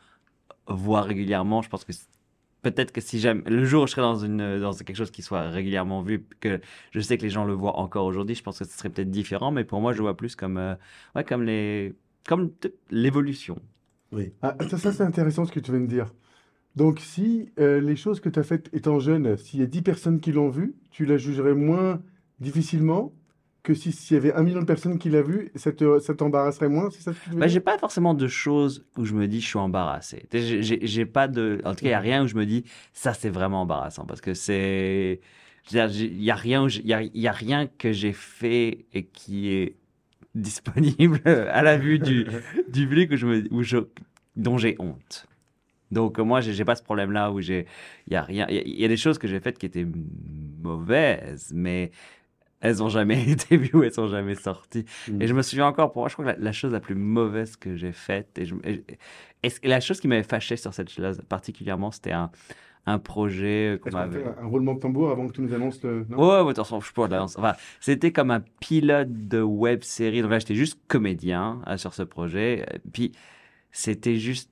[0.66, 1.62] voient régulièrement.
[1.62, 1.92] Je pense que
[2.62, 5.22] peut-être que si jamais le jour où je serai dans une dans quelque chose qui
[5.22, 6.60] soit régulièrement vu que
[6.92, 9.10] je sais que les gens le voient encore aujourd'hui je pense que ce serait peut-être
[9.10, 10.74] différent mais pour moi je vois plus comme euh,
[11.16, 11.92] ouais comme les
[12.24, 12.52] comme
[12.90, 13.60] l'évolution
[14.12, 14.32] Oui.
[14.42, 16.12] Ah, ça, ça, c'est intéressant ce que tu viens de dire.
[16.76, 19.82] Donc, si euh, les choses que tu as faites étant jeune, s'il y a 10
[19.82, 22.02] personnes qui l'ont vu, tu la jugerais moins
[22.40, 23.14] difficilement
[23.64, 26.14] que si s'il y avait un million de personnes qui l'a vu, ça te, ça
[26.14, 27.48] t'embarrasserait moins, c'est ça ce que tu veux bah, dire?
[27.48, 30.62] j'ai pas forcément de choses où je me dis je suis embarrassé Tu sais, j'ai-
[30.62, 32.64] j'ai j'ai pas de en tout cas il y a rien où je me dis
[32.92, 35.20] ça c'est vraiment embarrassant parce que c'est
[35.70, 38.12] il y a rien où j'ai- il y a, il y a rien que j'ai
[38.12, 39.76] fait et qui est
[40.34, 42.26] disponible à la vue du
[42.68, 43.78] du public où je me, où je,
[44.36, 45.26] dont j'ai honte.
[45.90, 47.66] Donc moi, j'ai j'ai pas ce problème-là où j'ai,
[48.06, 49.58] il y a rien, il y a- il y, a des choses que j'ai faites
[49.58, 49.86] qui étaient
[50.62, 51.90] mauvaises, mais
[52.60, 54.84] elles ont jamais été vues, ou elles sont jamais sorties.
[55.08, 55.22] Mm.
[55.22, 56.94] Et je me souviens encore, pour moi, je crois que la, la chose la plus
[56.94, 58.84] mauvaise que j'ai faite, et, je- et-
[59.42, 62.30] et ce- et la chose qui m'avait fâché sur cette chose particulièrement, c'était un,
[62.86, 64.22] un projet qu'on Est-ce qu'on m'avait...
[64.24, 66.04] fait un roulement de tambour avant que tu nous annonces le.
[66.08, 66.16] non?
[66.18, 70.20] Ouais, ouais, attention, je peux la Enfin, c'était comme un pilote de web série.
[70.22, 72.66] Donc là, j'étais juste comédien euh, sur ce projet.
[72.72, 73.12] Euh, Puis,
[73.70, 74.50] c'était juste.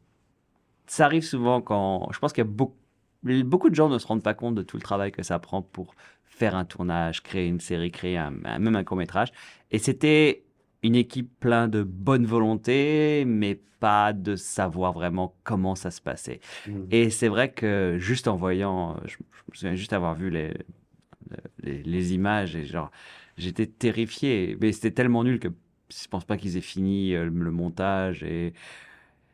[0.86, 2.08] Ça arrive souvent quand.
[2.12, 2.76] Je pense qu'il y a beaucoup.
[3.22, 5.60] Beaucoup de gens ne se rendent pas compte de tout le travail que ça prend
[5.60, 9.28] pour faire un tournage, créer une série, créer un, un- même un court-métrage.
[9.70, 10.44] Et c'était
[10.82, 16.40] une équipe plein de bonne volonté, mais pas de savoir vraiment comment ça se passait.
[16.66, 16.72] Mm.
[16.90, 20.52] Et c'est vrai que juste en voyant, je, je me souviens juste avoir vu les,
[21.62, 22.90] les, les images et genre,
[23.36, 24.56] j'étais terrifié.
[24.60, 28.52] Mais c'était tellement nul que je pense pas qu'ils aient fini euh, le montage et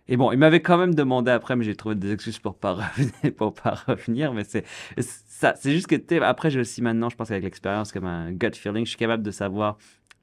[0.08, 2.74] et bon, il m'avait quand même demandé après, mais j'ai trouvé des excuses pour pas
[2.96, 4.32] revenir, pour pas revenir.
[4.32, 4.64] Mais c'est
[4.98, 8.54] ça, c'est juste que après j'ai aussi maintenant, je pense qu'avec l'expérience, comme un gut
[8.54, 9.78] feeling, je suis capable de savoir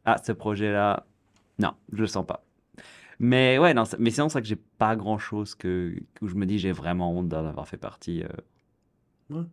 [0.05, 1.05] ah ce projet-là,
[1.59, 2.43] non, je le sens pas.
[3.19, 6.45] Mais ouais, non, mais sinon c'est vrai que j'ai pas grand-chose que où je me
[6.45, 8.23] dis j'ai vraiment honte d'en avoir fait partie.
[8.23, 9.43] euh.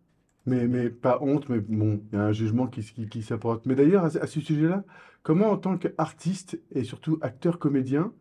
[0.46, 3.66] Mais, mais pas honte, mais bon, il y a un jugement qui, qui, s'apporte.
[3.66, 4.84] Mais d'ailleurs, à, ce sujet-là,
[5.22, 8.12] comment en tant qu'artiste et surtout acteur-comédien,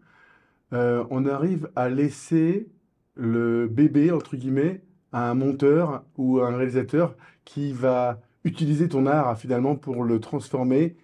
[0.73, 2.67] euh, on arrive à laisser
[3.15, 7.15] le bébé, entre guillemets, à un monteur ou à un réalisateur
[7.45, 10.95] qui va utiliser ton art finalement pour le transformer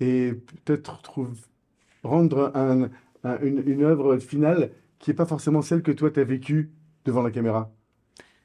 [0.00, 0.32] et
[0.64, 1.36] peut-être trouve,
[2.04, 2.90] rendre un-
[3.24, 6.72] un- une, une œuvre finale qui n'est pas forcément celle que toi tu as vécue
[7.04, 7.72] devant la caméra.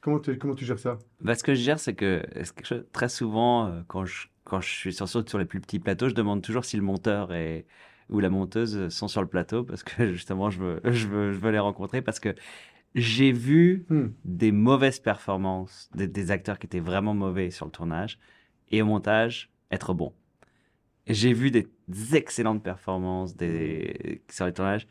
[0.02, 0.98] Comment tu, comment tu gères ça?
[1.20, 4.28] Bah, ce que je gère, c'est que c'est quelque chose- très souvent, euh, quand je,
[4.44, 7.32] quand je suis sur, sur les plus petits plateaux, je demande toujours si le monteur
[7.34, 7.66] est,
[8.08, 11.38] ou la monteuse sont sur le plateau parce que justement, je veux, je veux, je
[11.38, 12.34] veux les rencontrer parce que
[12.94, 14.14] j'ai vu Hmm.
[14.24, 18.18] des mauvaises performances, des, des acteurs qui étaient vraiment mauvais sur le tournage
[18.70, 20.14] et au montage, être bon.
[21.12, 21.66] J'ai vu des
[22.14, 24.86] excellentes performances des, sur les tournages,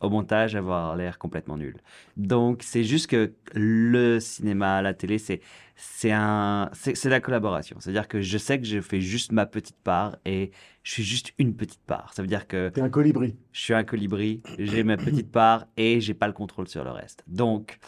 [0.00, 1.76] au montage avoir l'air complètement nul.
[2.16, 5.40] Donc, c'est juste que le cinéma, la télé, c'est
[5.74, 7.78] c'est un c'est c'est la collaboration.
[7.80, 10.50] C'est-à-dire que je sais que je fais juste ma petite part et
[10.82, 12.12] je suis juste une petite part.
[12.14, 13.36] Ça veut dire que T'es un colibri.
[13.52, 16.90] je suis un colibri, j'ai ma petite part et j'ai pas le contrôle sur le
[16.90, 17.24] reste.
[17.26, 17.78] Donc,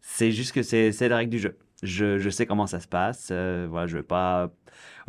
[0.00, 1.56] c'est juste que c'est la règle du jeu.
[1.84, 3.28] Je, je sais comment ça se passe.
[3.30, 4.50] euh, voilà, je vais pas.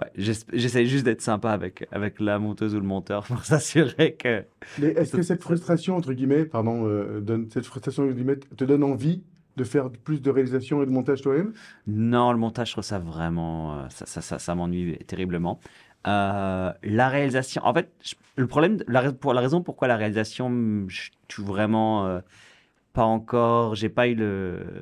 [0.02, 4.16] Ouais, j'es- j'essaie juste d'être sympa avec, avec la monteuse ou le monteur pour s'assurer
[4.16, 4.46] que.
[4.78, 8.66] Mais est-ce que cette frustration, entre guillemets, pardon, euh, donne, cette frustration, entre guillemets, te
[8.66, 9.24] donne envie
[9.56, 11.54] de faire plus de réalisation et de montage toi-même?
[11.88, 13.80] Non, le montage, je trouve ça vraiment.
[13.80, 15.60] euh, Ça, ça, ça, ça m'ennuie terriblement.
[16.08, 17.62] Euh, la réalisation.
[17.66, 20.50] En fait, je- le problème, la, pour la raison pourquoi la réalisation,
[20.88, 22.06] je suis vraiment
[22.96, 23.76] pas encore.
[23.76, 24.82] J'ai pas eu le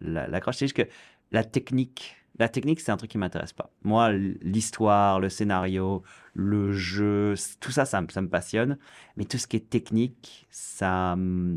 [0.00, 0.56] la- l'accroche.
[0.58, 0.88] C'est juste que
[1.32, 2.16] la technique.
[2.38, 3.70] La technique, c'est un truc qui m'intéresse pas.
[3.82, 8.78] Moi, l'histoire, le scénario, le jeu, tout ça, ça, ça me passionne.
[9.16, 11.16] Mais tout ce qui est technique, ça,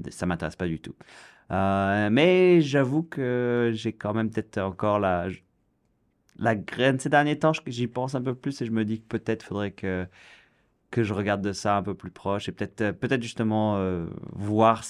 [0.09, 0.95] ça m'intéresse pas du tout.
[1.51, 5.27] Euh, mais j'avoue que j'ai quand même peut-être encore la,
[6.37, 7.51] la graine ces derniers temps.
[7.67, 10.07] J'y pense un peu plus et je me dis que peut-être faudrait que,
[10.91, 14.07] que je regarde de ça un peu plus proche et peut-être euh, peut-être justement euh,
[14.33, 14.83] voir,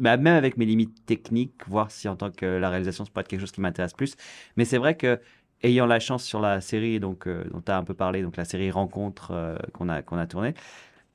[0.00, 3.22] bah, même avec mes limites techniques, voir si en tant que la réalisation, c'est pas
[3.22, 4.16] quelque chose qui m'intéresse plus.
[4.56, 5.20] Mais c'est vrai que
[5.62, 8.36] ayant la chance sur la série donc, euh, dont tu as un peu parlé, donc
[8.36, 10.54] la série Rencontre euh, qu'on a, qu'on a tournée,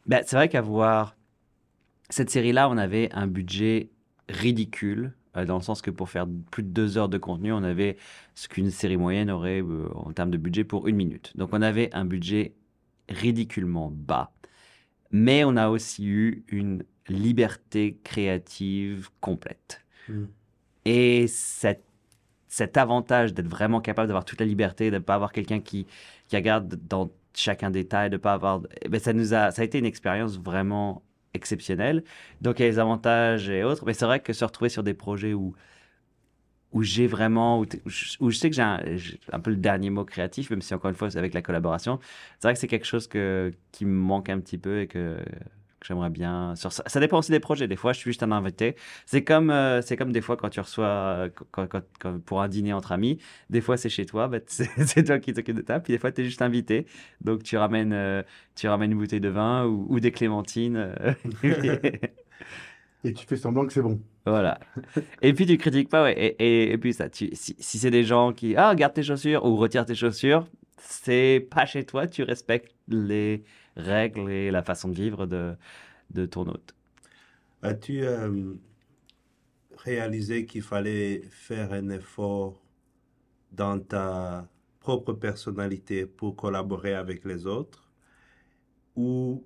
[0.05, 1.15] bah, c'est vrai qu'avoir
[2.09, 3.89] cette série-là, on avait un budget
[4.29, 7.63] ridicule, euh, dans le sens que pour faire plus de deux heures de contenu, on
[7.63, 7.97] avait
[8.35, 9.63] ce qu'une série moyenne aurait
[9.93, 11.33] en termes de budget pour une minute.
[11.35, 12.55] Donc on avait un budget
[13.09, 14.31] ridiculement bas,
[15.11, 19.81] mais on a aussi eu une liberté créative complète.
[20.09, 20.25] Mm.
[20.85, 21.83] Et cet,
[22.47, 25.85] cet avantage d'être vraiment capable d'avoir toute la liberté, de ne pas avoir quelqu'un qui,
[26.27, 28.61] qui regarde dans chacun détail, de pas avoir...
[28.81, 32.03] eh ben, ça, nous a, ça a été une expérience vraiment exceptionnelle.
[32.41, 34.83] Donc il y a les avantages et autres, mais c'est vrai que se retrouver sur
[34.83, 35.53] des projets où,
[36.71, 38.81] où j'ai vraiment, où, je, sais que j'ai un,
[39.31, 41.99] un peu le dernier mot créatif, même si encore une fois c'est avec la collaboration,
[42.39, 45.17] c'est vrai que c'est quelque chose que, qui me manque un petit peu et que
[45.87, 46.55] j'aimerais bien.
[46.55, 47.67] Sur ça, ça dépend aussi des projets.
[47.67, 48.75] Des fois, je suis juste un invité.
[49.05, 52.41] C'est comme, euh, c'est comme des fois quand tu reçois euh, quand- quand- quand- pour
[52.41, 53.17] un dîner entre amis.
[53.49, 55.79] Des fois, c'est chez toi, bah, c'est toi qui t'occupes de ça.
[55.79, 56.85] Puis des fois, tu es juste invité.
[57.21, 58.23] Donc, tu ramènes, euh,
[58.55, 60.75] tu ramènes une bouteille de vin ou, ou des clémentines.
[60.77, 61.13] euh,
[63.03, 64.01] Et tu fais semblant que c'est bon.
[64.25, 64.59] voilà.
[65.21, 66.13] Et puis, tu critiques pas, ouais.
[66.19, 66.35] Et,
[66.67, 69.45] et, et puis, ça, tu, si, si c'est des gens qui, ah, garde tes chaussures
[69.45, 70.47] ou retire tes chaussures,
[70.79, 72.07] c'est pas chez toi.
[72.07, 73.43] Tu respectes les
[73.77, 75.55] règles et la façon de vivre de,
[76.11, 76.75] de ton hôte.
[77.61, 78.53] As-tu euh,
[79.77, 82.61] réalisé qu'il fallait faire un effort
[83.51, 84.47] dans ta
[84.79, 87.91] propre personnalité pour collaborer avec les autres?
[88.95, 89.43] Ou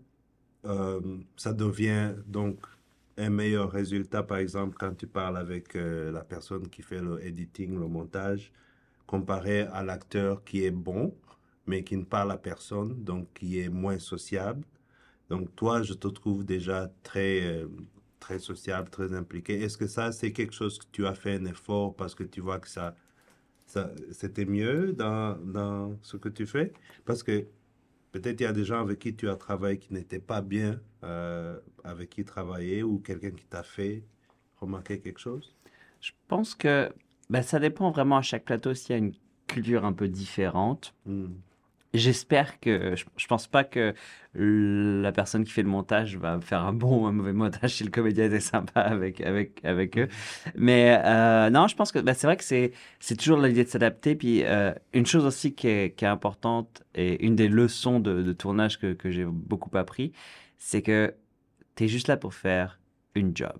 [0.65, 2.65] euh, ça devient donc
[3.17, 7.23] un meilleur résultat, par exemple, quand tu parles avec euh, la personne qui fait le
[7.25, 8.51] editing, le montage,
[9.07, 11.15] comparé à l'acteur qui est bon,
[11.67, 14.65] mais qui ne parle à personne, donc qui est moins sociable.
[15.29, 17.67] Donc toi, je te trouve déjà très, euh,
[18.19, 19.61] très sociable, très impliqué.
[19.61, 22.41] Est-ce que ça, c'est quelque chose que tu as fait un effort parce que tu
[22.41, 22.95] vois que ça,
[23.65, 26.73] ça c'était mieux dans, dans ce que tu fais?
[27.05, 27.47] Parce que
[28.11, 30.81] peut-être il y a des gens avec qui tu as travaillé qui n'étaient pas bien,
[31.03, 34.03] euh, avec qui travailler, ou quelqu'un qui t'a fait
[34.57, 35.55] remarquer quelque chose?
[35.99, 36.91] Je pense que
[37.29, 39.13] ben, ça dépend vraiment à chaque plateau s'il y a une
[39.47, 40.93] culture un peu différente.
[41.05, 41.33] Hmm.
[41.93, 42.95] J'espère que.
[42.95, 43.93] Je, je pense pas que
[44.33, 47.83] la personne qui fait le montage va faire un bon ou un mauvais montage si
[47.83, 50.07] le comédien était sympa avec, avec, avec eux.
[50.55, 53.69] Mais euh, non, je pense que ben, c'est vrai que c'est, c'est toujours l'idée de
[53.69, 54.15] s'adapter.
[54.15, 58.21] Puis euh, une chose aussi qui est, qui est importante et une des leçons de,
[58.23, 60.13] de tournage que, que j'ai beaucoup appris,
[60.57, 61.13] c'est que
[61.75, 62.79] tu es juste là pour faire
[63.15, 63.59] une job.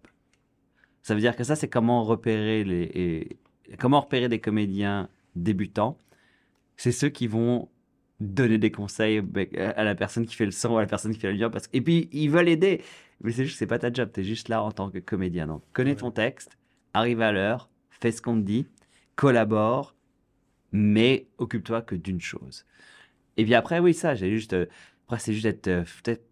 [1.02, 3.38] Ça veut dire que ça, c'est comment repérer les, et-
[3.78, 5.98] comment repérer des comédiens débutants.
[6.78, 7.70] C'est ceux qui vont
[8.22, 11.20] donner des conseils ben, à la personne qui fait le son, à la personne qui
[11.20, 11.52] fait la lumière.
[11.52, 11.68] Parce...
[11.74, 12.82] Et puis, ils veulent aider.
[13.22, 14.10] Mais c'est juste, c'est pas ta job.
[14.14, 15.48] Tu es juste là en tant que comédien.
[15.48, 15.98] Donc, connais Ouais.
[15.98, 16.58] ton texte,
[16.94, 18.68] arrive à l'heure, fais ce qu'on te dit,
[19.16, 19.96] collabore,
[20.72, 22.66] mais occupe-toi que d'une chose.
[23.38, 24.54] Et puis après, oui, ça, j'ai juste.
[24.54, 24.66] euh,
[25.06, 26.24] Après, c'est juste être, euh, peut-être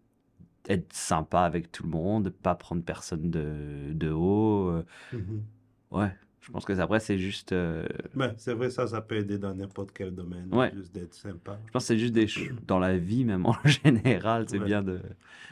[0.68, 4.68] être sympa avec tout le monde, pas prendre personne de, de haut.
[4.70, 5.42] euh, Mhm.
[5.90, 6.10] Ouais,
[6.50, 7.52] je pense que après, c'est juste.
[7.52, 10.72] euh, Ben, c'est vrai, ça, ça peut aider dans n'importe quel domaine, Ouais.
[10.74, 11.60] juste d'être sympa.
[11.66, 14.64] je pense que c'est juste des choses dans la vie, même en général, c'est Ouais.
[14.66, 15.00] bien de.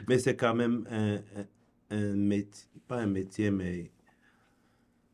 [0.09, 3.91] Mais c'est quand même un, un, un métier, pas un métier, mais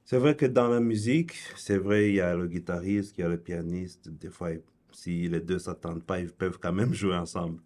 [0.03, 3.23] c'est vrai que dans la musique, c'est vrai, il y a le guitariste, il y
[3.23, 4.09] a le pianiste.
[4.09, 4.49] Des fois,
[4.91, 7.59] si les deux s'entendent pas, ils peuvent quand même jouer ensemble.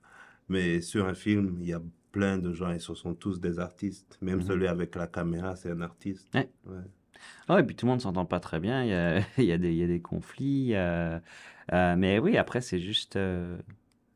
[0.48, 3.60] Mais sur un film, il y a plein de gens et ce sont tous des
[3.60, 4.18] artistes.
[4.22, 4.42] Même Mhm.
[4.44, 6.28] celui avec la caméra, c'est un artiste.
[6.34, 6.50] Ouais.
[6.66, 6.76] Ouais.
[7.48, 9.52] Ah, et puis tout le monde s'entend pas très bien, il y a, il y
[9.52, 10.76] a, des, il y a des conflits.
[10.76, 11.20] euh,
[11.74, 13.16] euh, mais oui, après, c'est juste.
[13.16, 13.58] euh,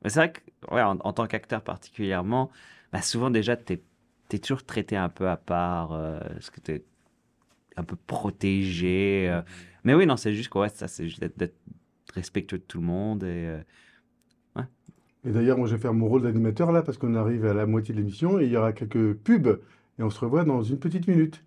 [0.04, 0.42] mais C'est vrai que,
[0.74, 2.52] ouais, en, en tant qu'acteur particulièrement,
[2.94, 3.74] bah, souvent déjà, tu
[4.32, 6.86] es, toujours traité un peu à part, euh, parce que tu es
[7.78, 9.28] un peu protégé.
[9.30, 9.42] euh.
[9.84, 11.56] Mais oui, non, c'est juste quoi, ça, c'est juste d'être- d'être
[12.16, 13.24] respectueux de tout le monde.
[13.24, 13.62] Et, euh,
[15.26, 17.66] Et d'ailleurs, moi, je vais faire mon rôle d'animateur là parce qu'on arrive à la
[17.66, 19.60] moitié de l'émission et il y aura quelques pubs
[20.00, 21.44] et on se revoit dans une petite minute.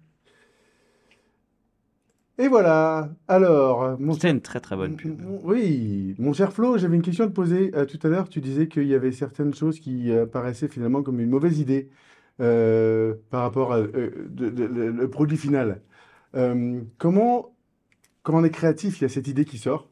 [2.38, 3.11] Et voilà.
[3.29, 5.20] Alors, mon C'était une très très bonne pub.
[5.42, 7.70] Oui, mon cher Flo, j'avais une question à te poser.
[7.75, 11.03] Euh, tout à l'heure, tu disais qu'il y avait certaines choses qui euh, paraissaient finalement
[11.03, 11.88] comme une mauvaise idée
[12.40, 15.81] euh, par rapport à euh, de- de- le, le produit final.
[16.99, 17.55] Comment,
[18.22, 19.88] quand on est créatif, il y a cette idée qui sort.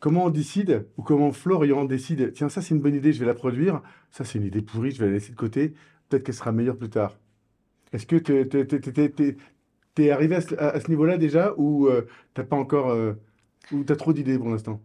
[0.00, 3.26] Comment on décide, ou comment Florian décide, tiens, ça c'est une bonne idée, je vais
[3.26, 3.80] la produire.
[4.10, 5.74] Ça c'est une idée pourrie, je vais la laisser de côté.
[6.08, 7.16] Peut-être qu'elle sera meilleure plus tard.
[7.92, 9.36] Est-ce que tu es,
[10.10, 13.14] arrivé à ce, à- à ce niveau-là déjà, ou euh, t'as pas encore, euh,
[13.70, 14.80] ou t'as trop d'idées pour l'instant?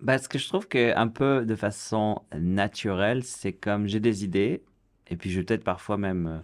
[0.00, 4.24] Bah, ce que je trouve que un peu de façon naturelle, c'est comme j'ai des
[4.24, 4.62] idées,
[5.08, 6.38] et puis je vais peut-être parfois même euh,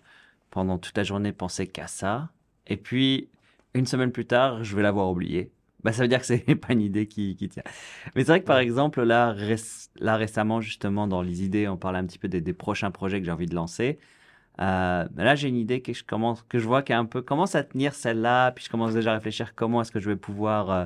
[0.51, 2.31] pendant toute la journée penser qu'à ça,
[2.67, 3.29] et puis
[3.75, 5.53] une semaine plus tard, je vais l'avoir oublié.
[5.85, 7.63] Bah, ça veut dire que c'est pas une idée qui, qui tient.
[8.17, 11.77] Mais c'est vrai que par exemple, là, réc- là récemment, justement, dans les idées, on
[11.77, 13.99] parlait un petit peu des, des prochains projets que j'ai envie de lancer.
[14.61, 17.23] Euh, là, j'ai une idée que je commence, que je vois qui est un peu
[17.23, 20.17] commence à tenir celle-là, puis je commence déjà à réfléchir comment est-ce que je vais
[20.17, 20.85] pouvoir euh,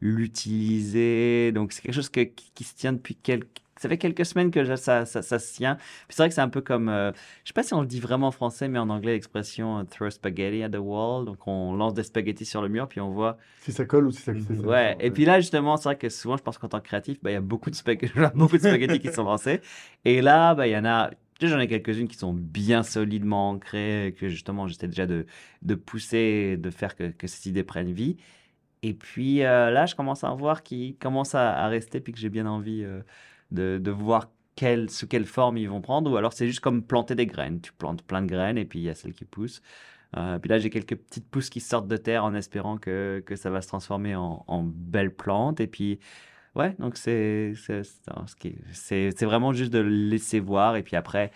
[0.00, 1.52] l'utiliser.
[1.52, 3.48] Donc, c'est quelque chose que- qui, qui se tient depuis quelques...
[3.76, 5.76] Ça fait quelques semaines que je- ça, ça, ça se tient.
[5.76, 6.88] Puis c'est vrai que c'est un peu comme...
[6.90, 7.12] euh,
[7.44, 9.84] je sais pas si on le dit vraiment en français, mais en anglais, l'expression euh,
[9.84, 11.24] throw spaghetti at the wall.
[11.24, 13.38] Donc, on lance des spaghettis sur le mur, puis on voit...
[13.62, 14.32] Si ça colle ou si ça...
[14.32, 14.40] Mhm.
[14.42, 16.78] si ça- Ouais, et puis là, justement, c'est vrai que souvent, je pense qu'en tant
[16.80, 19.62] que créatif, bah, il y a beaucoup de, spag- beaucoup de spaghettis qui sont lancés.
[20.04, 21.10] Et là, bah, il y en a...
[21.42, 25.24] J'en ai quelques-unes qui sont bien solidement ancrées, que justement, j'essaie déjà de,
[25.74, 28.16] pousser, de faire que, que cette idée prenne vie.
[28.82, 32.18] Et puis euh, là, je commence à en voir qui commencent à, rester, puis que
[32.18, 33.02] j'ai bien envie euh,
[33.50, 34.30] de, voir
[34.88, 36.10] sous quelle forme ils vont prendre.
[36.10, 37.60] Ou alors, c'est juste comme planter des graines.
[37.60, 39.62] Tu plantes plein de graines, et puis il y a celles qui poussent.
[40.16, 43.36] Euh, puis là, j'ai quelques petites pousses qui sortent de terre en espérant que, que
[43.36, 45.60] ça va se transformer en, en belles plantes.
[45.60, 45.98] Et puis,
[46.54, 47.54] ouais, donc c'est
[48.72, 50.76] c'est vraiment juste de le laisser voir.
[50.76, 51.30] Et puis après,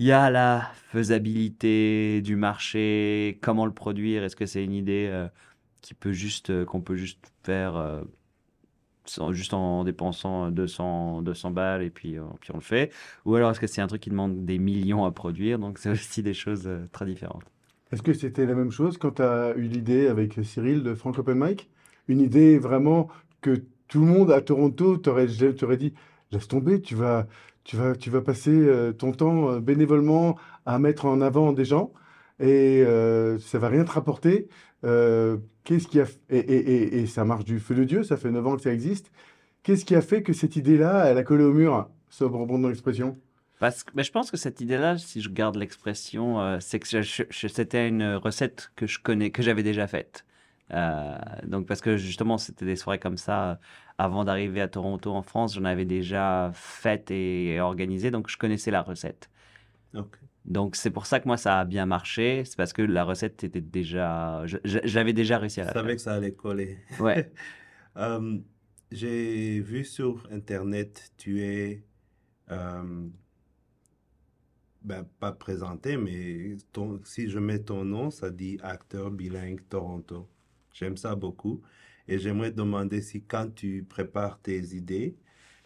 [0.00, 4.24] il y a la faisabilité du marché, comment le produire.
[4.24, 5.28] Est-ce que c'est une idée euh,
[5.82, 8.02] qui peut juste, euh, qu'on peut juste faire euh,
[9.32, 12.90] juste en dépensant 200, 200 balles et puis, puis on le fait
[13.26, 15.58] Ou alors est-ce que c'est un truc qui demande des millions à produire?
[15.58, 17.44] Donc c'est aussi des choses très différentes.
[17.92, 21.18] Est-ce que c'était la même chose quand tu as eu l'idée avec Cyril de Frank
[21.18, 21.68] Open Mic?
[22.08, 23.08] Une idée vraiment
[23.42, 25.94] que tout le monde à Toronto t'aurait dit,
[26.30, 27.26] laisse tomber, tu vas,
[27.64, 31.64] tu vas, tu vas passer euh, ton temps euh, bénévolement à mettre en avant des
[31.64, 31.92] gens
[32.38, 34.48] et euh, ça va rien te rapporter.
[34.84, 38.30] Euh, qu'est-ce qui a et, et, et, ça marche du feu de Dieu, ça fait
[38.30, 39.10] 9 ans que ça existe.
[39.64, 43.18] Qu'est-ce qui a fait que cette idée-là, elle a collé au mur, ça reprendre l'expression?
[43.58, 46.86] Parce mais je pense que cette idée-là, si je garde l'expression, c'est que
[47.48, 50.24] c'était une recette que je connais, que j'avais déjà faite.
[50.72, 53.56] Euh, donc parce que justement, c'était des soirées comme ça euh,
[53.98, 58.70] avant d'arriver à Toronto en France, j'en avais déjà fait et organisé, donc je connaissais
[58.70, 59.30] la recette.
[60.46, 63.44] Donc c'est pour ça que moi ça a bien marché, c'est parce que la recette
[63.44, 65.82] était déjà, je- je- j'avais déjà réussi à Je la faire.
[65.82, 66.78] savais que ça allait coller.
[66.98, 67.30] Ouais.
[67.96, 68.38] Euh,
[68.92, 71.84] j'ai vu sur Internet, tu es,
[72.50, 73.08] euh,
[74.82, 80.28] ben, pas présenté, mais ton, si je mets ton nom, ça dit acteur bilingue Toronto.
[80.72, 81.60] J'aime ça beaucoup.
[82.08, 85.16] Et j'aimerais demander si quand tu prépares tes idées,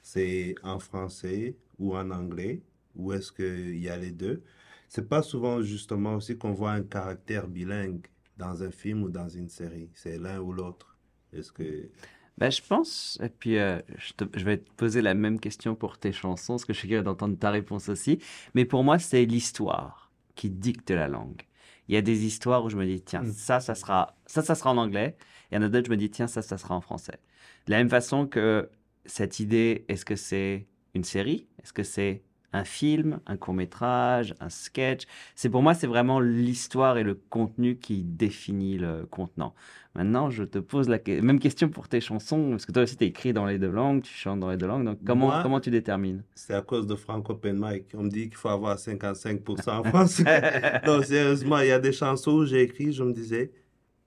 [0.02, 2.62] c'est en français ou en anglais,
[2.94, 4.42] ou est-ce qu'il y a les deux?
[4.88, 9.28] C'est pas souvent justement aussi qu'on voit un caractère bilingue dans un film ou dans
[9.28, 9.90] une série.
[9.94, 10.96] C'est l'un ou l'autre.
[11.32, 11.88] Est-ce que...
[12.36, 15.98] Ben, je pense, et puis euh, je, je vais te poser la même question pour
[15.98, 18.18] tes chansons, parce que je suis curieux d'entendre ta réponse aussi.
[18.54, 21.42] Mais pour moi, c'est l'histoire qui dicte la langue.
[21.88, 23.32] Il y a des histoires où je me dis, tiens, Mm.
[23.32, 25.16] ça, ça sera, ça, ça sera en anglais.
[25.50, 27.18] Il y en a d'autres, je me dis, tiens, ça, ça sera en français.
[27.66, 28.70] De la même façon que
[29.06, 31.46] cette idée, est-ce que c'est une série?
[31.62, 32.22] Est-ce que c'est
[32.54, 35.02] un film, un court-métrage, un sketch
[35.34, 39.54] C'est pour moi, c'est vraiment l'histoire et le contenu qui définit le contenant.
[39.96, 42.96] Maintenant, je te pose la que- même question pour tes chansons, parce que toi aussi,
[42.96, 44.84] tu écrit dans les deux langues, tu chantes dans les deux langues.
[44.84, 46.22] Donc, comment, Moi- comment tu détermines?
[46.34, 47.86] C'est à cause de Frank Open Mic.
[47.94, 50.24] On me dit qu'il faut avoir 55% en français.
[50.86, 53.52] non, sérieusement, il y a des chansons où j'ai écrit, je me disais,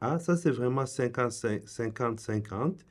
[0.02, 2.86] ah, ça c'est vraiment 55 50-50.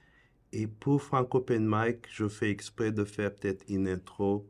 [0.52, 4.46] Et pour Frank Open Mic, je fais exprès de faire peut-être une intro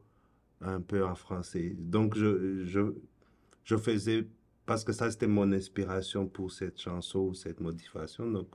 [0.61, 1.75] un peu en français.
[1.79, 4.27] Donc, je, je, faisais,
[4.67, 8.31] parce que ça c'était mon inspiration pour cette chanson ou cette modification.
[8.31, 8.49] Donc,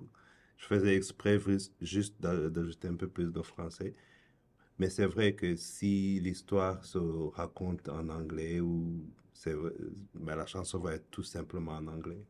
[0.57, 1.39] je faisais exprès
[1.81, 3.95] juste d'a- d'ajouter un peu plus de français.
[4.79, 9.05] Mais c'est vrai que si l'histoire se raconte en anglais ou
[10.13, 12.23] ben, la chanson va être tout simplement en anglais.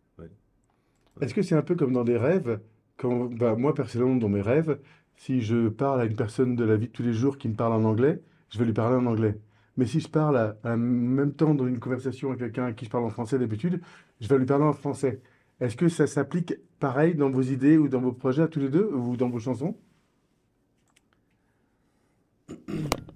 [1.19, 2.59] Est-ce que c'est un peu comme dans des rêves?
[2.97, 4.79] Quand, bah, moi, personnellement, dans mes rêves,
[5.15, 7.55] si je parle à une personne de la vie de tous les jours qui me
[7.55, 9.37] parle en anglais, je vais lui parler en anglais.
[9.81, 12.85] Mais si je parle à, à même temps dans une conversation avec quelqu'un à qui
[12.85, 13.81] je parle en français d'habitude,
[14.19, 15.21] je vais lui parler en français.
[15.59, 18.69] Est-ce que ça s'applique pareil dans vos idées ou dans vos projets à tous les
[18.69, 19.75] deux ou dans vos chansons?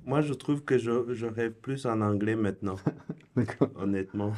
[0.07, 2.77] Moi, je trouve que je, je rêve plus en anglais maintenant,
[3.35, 3.69] D'accord.
[3.75, 4.33] honnêtement.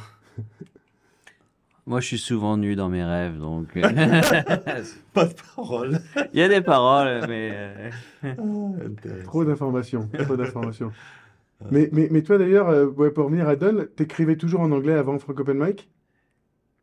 [1.86, 3.80] Moi, je suis souvent nu dans mes rêves, donc euh,
[5.14, 5.98] Pas de parole.
[6.34, 7.90] il y a des paroles, mais
[8.22, 9.22] euh.
[9.24, 10.92] Trop d'informations, trop d'informations.
[11.70, 14.94] Mais, mais, mais toi d'ailleurs, euh, ouais, pour revenir à Don, t'écrivais toujours en anglais
[14.94, 15.90] avant Frank Open Mic?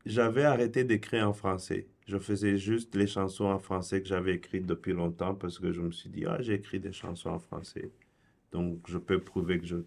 [0.06, 1.88] J'avais arrêté d'écrire en français.
[2.08, 5.82] Je faisais juste les chansons en français que j'avais écrites depuis longtemps parce que je
[5.82, 7.92] me suis dit, ah, j'ai écrit des chansons en français.
[8.52, 9.78] Donc, je peux prouver que je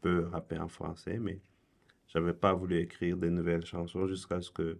[0.00, 1.40] peux rapper en français, mais
[2.08, 4.78] j'avais pas voulu écrire des nouvelles chansons jusqu'à ce que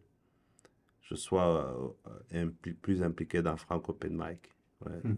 [1.03, 1.97] je sois
[2.33, 4.51] euh, impli- plus impliqué dans Frank Open Mic.
[4.85, 5.01] Ouais.
[5.05, 5.15] Hmm.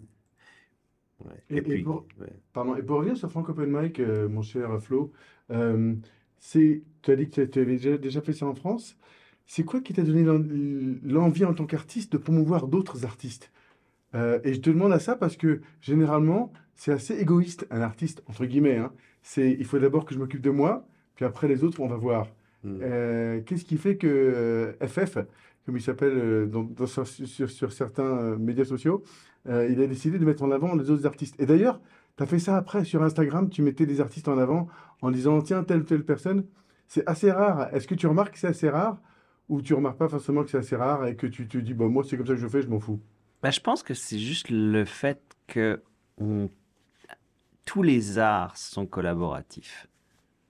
[1.24, 1.30] Ouais.
[1.50, 2.32] Et- Et, et puis, pour- ouais.
[2.52, 5.12] Pardon, et pour revenir sur Frank Open Mic, euh, mon cher Flo,
[5.50, 5.94] euh,
[6.50, 8.96] tu as dit que tu avais déjà, déjà fait ça en France.
[9.46, 10.42] C'est quoi qui t'a donné l'en-
[11.04, 13.50] l'envie en tant qu'artiste de promouvoir d'autres artistes?
[14.14, 18.22] Euh, et je te demande à ça parce que généralement, c'est assez égoïste, un artiste,
[18.26, 18.92] entre guillemets, hein.
[19.22, 21.96] C'est, il faut d'abord que je m'occupe de moi, puis après les autres, on va
[21.96, 22.26] voir.
[22.64, 22.78] Hmm.
[22.82, 25.18] Euh, qu'est-ce qui fait que euh, FF,
[25.64, 29.02] comme il s'appelle euh, dans- dans- sur, certains euh, médias sociaux,
[29.48, 31.35] euh, il a décidé de mettre en avant les autres artistes.
[31.40, 31.81] Et d'ailleurs,
[32.16, 34.68] tu as fait ça après sur Instagram, tu mettais des artistes en avant
[35.00, 36.44] en disant tiens, telle telle personne.
[36.88, 37.74] C'est assez rare.
[37.74, 38.98] Est-ce que tu remarques que c'est assez rare
[39.48, 41.88] ou tu remarques pas forcément que c'est assez rare et que tu te dis bon,
[41.88, 43.00] moi c'est comme ça que je fais, je m'en fous?
[43.42, 45.83] bah, je pense que c'est juste le fait que
[47.64, 49.88] tous les arts sont collaboratifs.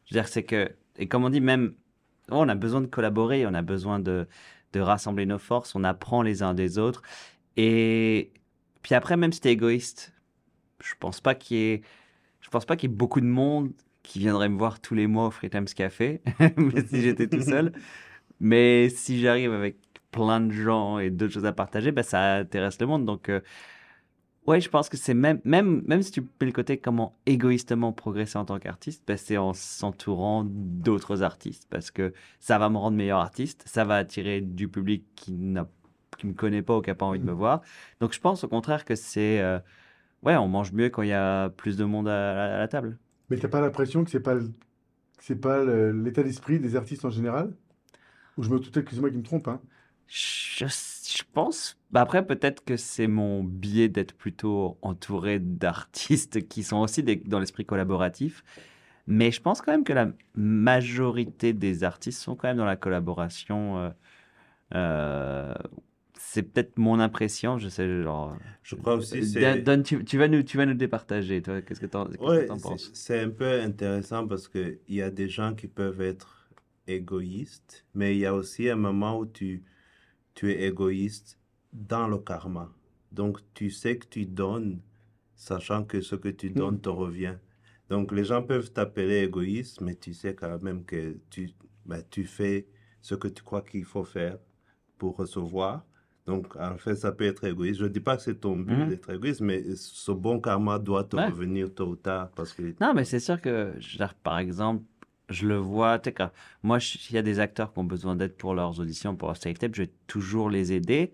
[0.04, 1.74] Je veux dire, c'est que, et comme on dit, même,
[2.30, 4.26] on a besoin de collaborer, on a besoin de,
[4.72, 7.02] de rassembler nos forces, on apprend les uns des autres.
[7.56, 8.32] Et
[8.92, 10.12] puis après, même si t'es égoïste,
[10.84, 11.82] je pense pas qu'il y ait,
[12.42, 15.06] je pense pas qu'il y ait beaucoup de monde qui viendrait me voir tous les
[15.06, 16.20] mois au Free Times Café,
[16.90, 17.72] si j'étais tout seul.
[18.38, 19.78] Mais si j'arrive avec
[20.10, 23.06] plein de gens et d'autres choses à partager, ben, ça intéresse le monde.
[23.06, 23.40] Donc, euh,
[24.46, 27.94] ouais, je pense que c'est même, même, même si tu mets le côté comment égoïstement
[27.94, 32.76] progresser en tant qu'artiste, ben, c'est en s'entourant d'autres artistes parce que ça va me
[32.76, 35.66] rendre meilleur artiste, ça va attirer du public qui n'a
[36.16, 37.62] qui me connaît pas ou qui n'a pas envie de me voir.
[38.00, 39.40] Donc, je pense au contraire que c'est.
[39.40, 39.58] euh,
[40.22, 42.98] ouais, on mange mieux quand il y a plus de monde à, à la table.
[43.30, 44.36] Mais t'as pas l'impression que c'est pas
[45.20, 47.54] c'est pas l'état d'esprit des artistes en général?
[48.38, 49.60] Ou je me peut-être que c'est moi qui me trompe, hein.
[50.08, 51.78] Je, je pense.
[51.90, 57.16] bah après, peut-être que c'est mon biais d'être plutôt entouré d'artistes qui sont aussi des-
[57.16, 58.44] dans l'esprit collaboratif.
[59.06, 62.76] Mais je pense quand même que la majorité des artistes sont quand même dans la
[62.76, 63.78] collaboration.
[63.78, 63.90] euh,
[64.74, 65.54] euh,
[66.32, 68.36] c'est peut-être mon impression, je sais, genre.
[68.62, 71.60] Je crois aussi Euh, c'est Don, tu, tu vas nous, tu vas nous départager, toi.
[71.60, 72.90] Qu'est-ce que Ouais, t'en c'est- penses?
[72.94, 76.48] c'est un peu intéressant parce que il y a des gens qui peuvent être
[76.86, 79.62] égoïstes, mais il y a aussi un moment où tu,
[80.34, 81.38] tu es égoïste
[81.72, 82.72] dans le karma.
[83.12, 84.80] Donc, tu sais que tu donnes,
[85.36, 87.36] sachant que ce que tu donnes te revient.
[87.90, 91.50] Donc, les gens peuvent t'appeler égoïste, mais tu sais quand même que tu,
[91.84, 92.66] ben, tu fais
[93.02, 94.38] ce que tu crois qu'il faut faire
[94.98, 95.84] pour recevoir.
[96.26, 97.80] Donc, en fait, ça peut être égoïste.
[97.80, 98.88] Je ne dis pas que c'est ton but Mhm.
[98.88, 101.26] d'être égoïste, mais ce bon karma doit te Ouais.
[101.26, 102.74] revenir tôt ou tard parce que...
[102.80, 104.84] Non, mais c'est sûr que, dire, par exemple,
[105.30, 106.30] je le vois, tu sais, quand
[106.62, 109.36] moi, s'il y a des acteurs qui ont besoin d'aide pour leurs auditions, pour leur
[109.36, 111.12] safe tape, je vais toujours les aider.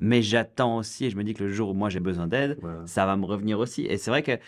[0.00, 2.56] Mais j'attends aussi, et je me dis que le jour où moi j'ai besoin d'aide,
[2.62, 2.86] Voilà.
[2.86, 3.82] ça va me revenir aussi.
[3.84, 4.40] Et c'est vrai que, tu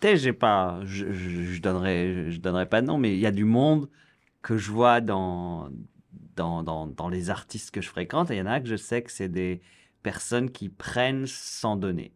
[0.00, 3.26] sais, j'ai pas, je, je, je donnerai, je donnerai pas de nom, mais il y
[3.26, 3.88] a du monde
[4.42, 5.68] que je vois dans,
[6.36, 8.76] dans, dans, dans les artistes que je fréquente, et il y en a que je
[8.76, 9.60] sais que c'est des
[10.02, 12.12] personnes qui prennent sans donner.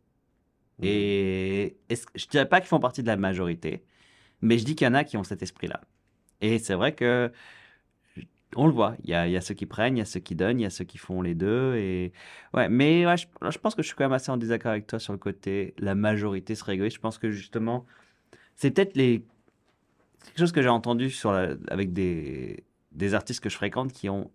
[0.83, 3.83] Et est-ce- je ne dirais pas qu'ils font partie de la majorité,
[4.43, 5.81] mais je dis qu'il y en a qui ont cet esprit-là.
[6.41, 7.33] Et c'est vrai que
[8.57, 8.97] on le voit.
[9.05, 10.59] Il y a, il y a ceux qui prennent, il y a ceux qui donnent,
[10.61, 11.75] il y a ceux qui font les deux.
[11.77, 12.13] Et
[12.55, 14.87] ouais, mais ouais, je, je pense que je suis quand même assez en désaccord avec
[14.87, 16.97] toi sur le côté la majorité serait égoïste.
[16.97, 17.87] Je pense que justement,
[18.57, 19.25] c'est peut-être les
[20.25, 24.09] quelque chose que j'ai entendu sur la- avec des, des artistes que je fréquente qui
[24.09, 24.31] ont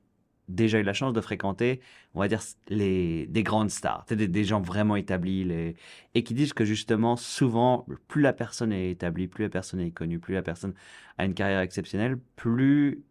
[0.50, 1.80] déjà eu la chance de fréquenter,
[2.14, 5.48] on va dire, les, des grandes stars, des, des gens vraiment établis,
[6.14, 9.92] et qui disent que justement, souvent, plus la personne est établie, plus la personne est
[9.92, 10.74] connue, plus la personne
[11.18, 13.04] a une carrière exceptionnelle, plus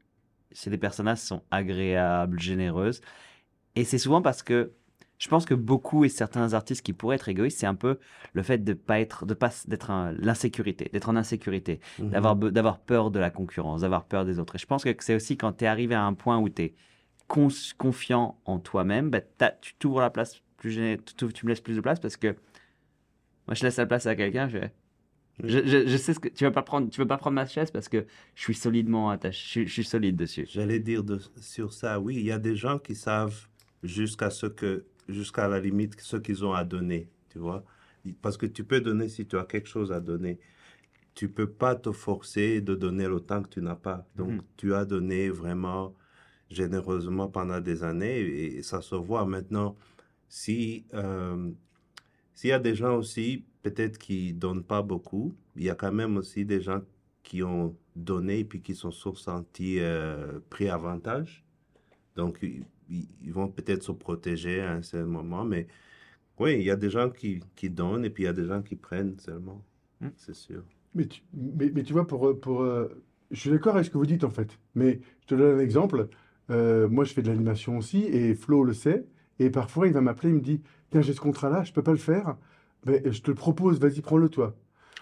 [0.66, 3.00] des personnages sont agréables, généreuses.
[3.74, 4.72] Et c'est souvent parce que
[5.22, 8.00] je pense que beaucoup et certains artistes qui pourraient être égoïstes, c'est un peu
[8.32, 12.10] le fait de pas être, de pas d'être l'insécurité, d'être en insécurité, Mhm.
[12.10, 14.56] d'avoir d'avoir peur de la concurrence, d'avoir peur des autres.
[14.56, 16.62] Et je pense que c'est aussi quand tu es arrivé à un point où tu
[16.62, 16.74] es
[17.28, 19.20] confiant en toi-même, bah,
[19.60, 20.74] tu t'ouvres la place plus
[21.16, 22.34] tu, me laisses plus de place parce que
[23.46, 24.72] moi je laisse la place à quelqu'un, je, fais,
[25.44, 27.46] je, je- je sais ce que tu vas pas prendre, tu veux pas prendre ma
[27.46, 30.46] chaise parce que je suis solidement attaché, je, suis- je suis solide dessus.
[30.50, 33.46] J'allais dire de- sur ça, oui, il y a des gens qui savent
[33.84, 37.64] jusqu'à ce que, jusqu'à la limite, ce qu'ils ont à donner, tu vois.
[38.20, 40.38] Parce que tu peux donner si tu as quelque chose à donner.
[41.14, 44.06] Tu peux pas te forcer de donner autant que tu n'as pas.
[44.16, 44.42] Donc, Mhm.
[44.56, 45.94] tu as donné vraiment
[46.50, 49.76] généreusement pendant des années et ça se voit maintenant.
[50.28, 51.50] Si, euh,
[52.34, 55.92] s'il y a des gens aussi, peut-être qui donnent pas beaucoup, il y a quand
[55.92, 56.80] même aussi des gens
[57.22, 61.44] qui ont donné et puis qui sont sentis euh, pris avantage.
[62.16, 62.44] Donc,
[63.22, 65.66] ils, vont peut-être se protéger à un certain moment, mais
[66.38, 68.46] oui, il y a des gens qui, qui donnent et puis il y a des
[68.46, 69.62] gens qui prennent seulement,
[70.00, 70.08] Hmm.
[70.16, 70.62] c'est sûr.
[70.94, 72.88] Mais tu, mais, mais tu vois, pour, pour, euh,
[73.30, 74.58] je suis d'accord avec ce que vous dites en fait.
[74.74, 76.08] Mais je te donne un exemple.
[76.50, 79.06] Euh, moi, je fais de l'animation aussi et Flo le sait.
[79.38, 81.92] Et parfois, il va m'appeler, il me dit Tiens, j'ai ce contrat-là, je peux pas
[81.92, 82.36] le faire.
[82.84, 84.56] Ben, je te le propose, vas-y, prends-le toi.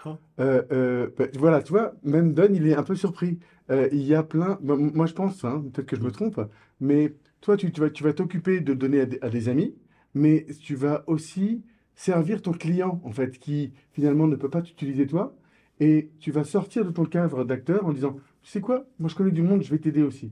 [0.05, 0.15] Oh.
[0.39, 3.39] Euh, euh, ben, voilà, tu vois, même Don, il est un peu surpris.
[3.71, 4.59] Euh, il y a plein.
[4.61, 6.39] moi- Moi, je pense, hein, peut-être que je me trompe,
[6.79, 9.75] mais toi, tu, vas, t'occuper de donner à des, amis,
[10.13, 11.63] mais tu vas aussi
[11.95, 15.35] servir ton client, en fait, qui finalement ne peut pas t'utiliser toi.
[15.79, 19.15] Et tu vas sortir de ton cadre d'acteur en disant, tu sais quoi, moi je
[19.15, 20.31] connais du monde, je vais t'aider aussi.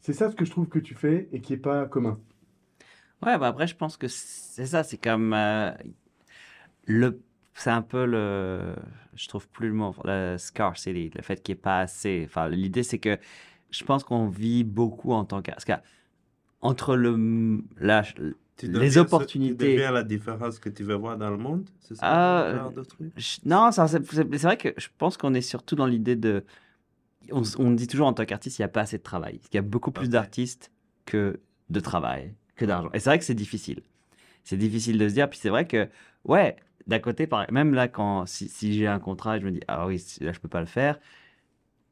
[0.00, 2.20] C'est ça ce que je trouve que tu fais et qui n'est pas commun.
[3.22, 5.32] Ouais, bah après, je pense que c'est ça, c'est comme.
[5.32, 5.72] euh,
[6.84, 7.20] le,
[7.54, 8.76] c'est un peu le.
[9.14, 9.94] Je trouve plus le mot.
[10.04, 12.24] Le scarcity, le fait qu'il n'y ait pas assez.
[12.26, 13.18] Enfin, l'idée, c'est que
[13.70, 15.50] je pense qu'on vit beaucoup en tant que.
[16.64, 18.02] Entre le, la,
[18.56, 19.76] Tu les ce- opportunités.
[19.76, 23.12] Tu la différence que tu veux voir dans le monde, c'est ça Ah, de truc?
[23.16, 26.42] Je- Non, c'est vrai que je pense qu'on est surtout dans l'idée de.
[27.30, 29.40] On, on dit toujours en tant qu'artiste, il n'y a pas assez de travail.
[29.52, 30.70] Il y a beaucoup plus d'artistes
[31.04, 31.38] que
[31.68, 32.90] de travail, que d'argent.
[32.94, 33.82] Et c'est vrai que c'est difficile.
[34.42, 35.28] C'est difficile de se dire.
[35.28, 35.88] Puis c'est vrai que,
[36.24, 36.56] ouais,
[36.86, 40.02] d'un côté, même là, quand, si, si j'ai un contrat, je me dis, ah oui,
[40.20, 40.98] là, je peux pas le faire.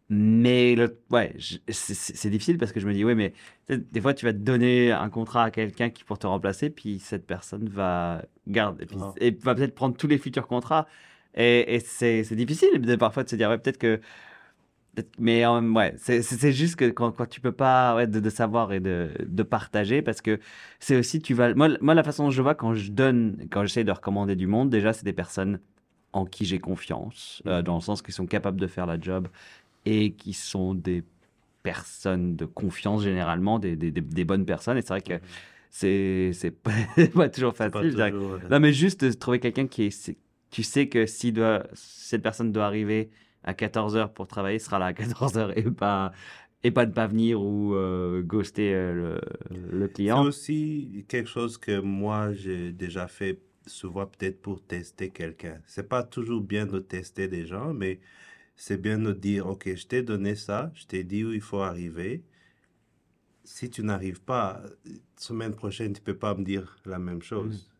[0.08, 3.32] Mais le, ouais, c'est- difficile parce que je me dis, oui, mais
[3.68, 6.98] des fois, tu vas te donner un contrat à quelqu'un qui pour te remplacer, puis
[6.98, 9.14] cette personne va garder, et, puis- Ah.
[9.18, 10.86] et va peut-être prendre tous les futurs contrats.
[11.34, 14.00] Et, et c'est difficile de, parfois de se dire, ouais, peut-être que.
[14.94, 18.30] peut-être- Mais euh, ouais, c'est juste que quand, quand tu peux pas ouais, de, de
[18.30, 20.38] savoir et de, de partager, parce que
[20.78, 21.54] c'est aussi, tu vas.
[21.54, 24.46] Moi, moi, la façon dont je vois quand je donne, quand j'essaie de recommander du
[24.46, 25.58] monde, déjà, c'est des personnes
[26.12, 29.28] en qui j'ai confiance, euh, dans le sens qu'ils sont capables de faire la job
[29.86, 31.04] et qui sont des
[31.62, 34.78] personnes de confiance généralement, des, des, des- des bonnes personnes.
[34.78, 35.20] Et c'est vrai que
[35.70, 36.72] c'est c'est pas,
[37.14, 37.90] pas toujours facile.
[37.90, 39.90] toujours, euh, Non, mais juste de trouver quelqu'un qui est.
[39.90, 40.18] c'est-
[40.50, 43.10] Tu sais que si doit, cette personne doit arriver
[43.44, 46.12] à 14h pour travailler, sera là à 14h et pas,
[46.64, 49.18] et pas de pas venir ou euh, ghoster euh,
[49.50, 50.20] le, le C'est client.
[50.20, 55.60] aussi quelque chose que moi j'ai déjà fait souvent peut-être pour tester quelqu'un.
[55.66, 58.00] C'est pas toujours bien de tester des gens, mais
[58.56, 61.60] c'est bien de dire, OK, je t'ai donné ça, je t'ai dit où il faut
[61.60, 62.22] arriver.
[63.44, 64.62] Si tu n'arrives pas,
[65.16, 67.70] semaine prochaine, tu peux pas me dire la même chose.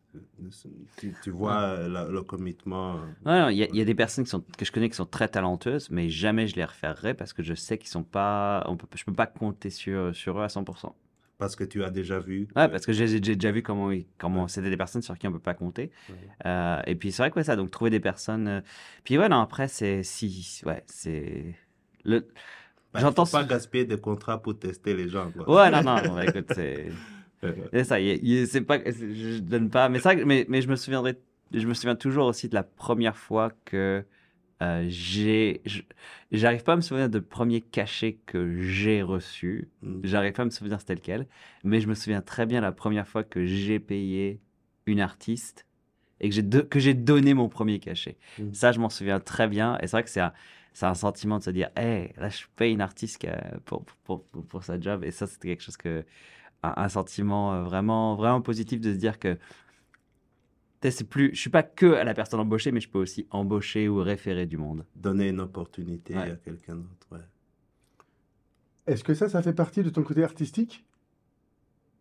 [0.97, 2.97] Tu, tu vois la- le commitment.
[3.25, 4.89] Ouais, non, Il y, a- il y a des personnes qui sont, que je connais
[4.91, 8.03] qui sont très talentueuses, mais jamais je les referai parce que je sais qu'ils sont
[8.05, 8.65] pas.
[8.69, 10.95] On peut, je peux pas compter sur, sur eux à 100%.
[11.39, 12.47] Parce que tu as déjà vu.
[12.55, 15.39] Ouais, parce que j'ai déjà vu comment, comment c'était des personnes sur qui on peut
[15.41, 15.91] pas compter.
[16.09, 16.15] Ouais.
[16.47, 18.47] Euh, et puis c'est vrai que ouais, ça, donc trouver des personnes.
[18.47, 18.61] euh,
[19.03, 20.03] Puis ouais, non, après, c'est.
[20.05, 21.55] Si, ouais, c'est.
[22.05, 22.27] Le...
[22.95, 25.31] Ben, J'entends pas gaspiller des contrats pour tester les gens.
[25.33, 25.49] quoi.
[25.65, 26.89] Ouais, non, non, ouais, écoute, c'est.
[27.73, 27.97] C'est ça,
[28.47, 31.19] c'est pas, je donne pas, mais ça, mais, mais je me souviendrai,
[31.53, 34.05] je me souviens toujours aussi de la première fois que
[34.63, 34.89] euh,
[36.31, 40.01] j'arrive pas à me souvenir de premier cachet que j'ai reçu, Mm.
[40.05, 41.27] j'arrive pas à me souvenir c'était lequel,
[41.65, 44.41] mais je me souviens très bien la première fois que j'ai payé
[44.87, 45.67] une artiste
[46.21, 48.17] et que j'ai, donné mon premier cachet.
[48.39, 48.53] Mm.
[48.53, 50.33] Ça, je m'en souviens très bien, et c'est vrai que c'est un,
[50.73, 53.27] c'est un sentiment de se dire, hey, là, je paye une artiste
[53.65, 56.05] pour, pour, pour, pour sa job, et ça, c'était quelque chose que
[56.63, 59.39] un, un sentiment euh, vraiment, vraiment positif de se dire que
[60.91, 63.89] c'est plus, je suis pas que à la personne embauchée, mais je peux aussi embaucher
[63.89, 64.85] ou référer du monde.
[64.97, 66.31] Donner une opportunité Ouais.
[66.33, 67.07] à quelqu'un d'autre.
[67.13, 67.19] ouais.
[68.87, 70.85] Est-ce que ça, ça fait partie de ton côté artistique?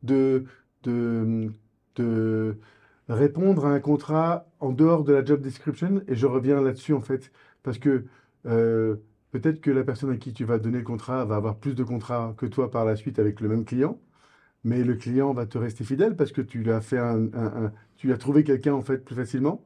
[0.04, 0.46] De,
[0.84, 1.52] de,
[1.96, 2.58] de
[3.08, 6.02] répondre à un contrat en dehors de la job description?
[6.08, 8.06] Et je reviens là-dessus, en fait, parce que
[8.48, 8.96] euh,
[9.32, 11.84] peut-être que la personne à qui tu vas donner le contrat va avoir plus de
[11.84, 14.00] contrats que toi par la suite avec le même client,
[14.64, 17.66] mais le client va te rester fidèle parce que tu lui as fait un, un-
[17.66, 19.64] un- tu as trouvé quelqu'un, en fait, plus facilement.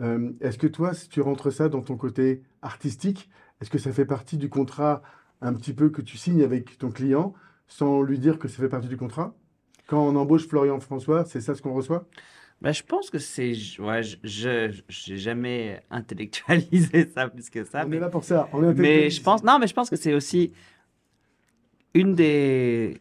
[0.00, 3.28] Euh, est-ce que toi, si tu rentres ça dans ton côté artistique,
[3.60, 5.02] est-ce que ça fait partie du contrat
[5.42, 7.34] un petit peu que tu signes avec ton client
[7.68, 9.34] sans lui dire que ça fait partie du contrat?
[9.86, 12.06] Quand on embauche Florian François, c'est ça ce qu'on reçoit?
[12.62, 17.88] Ben, je pense que c'est, ouais, je, j'ai jamais intellectualisé ça plus que ça, On
[17.88, 18.48] mais est là pour ça.
[18.54, 20.52] On est Mais je pense, non, mais je pense que c'est aussi
[21.92, 22.98] une des.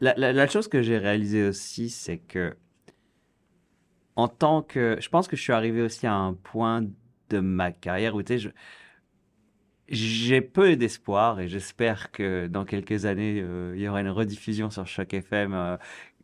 [0.00, 2.54] La, la- la chose que j'ai réalisée aussi, c'est que
[4.16, 4.96] en tant que.
[5.00, 6.82] Je pense que je suis arrivé aussi à un point
[7.30, 8.52] de ma carrière où, tu sais,
[9.88, 14.70] j'ai peu d'espoir et j'espère que dans quelques années, euh, il y aura une rediffusion
[14.70, 15.54] sur Choc FM.
[15.54, 15.76] euh,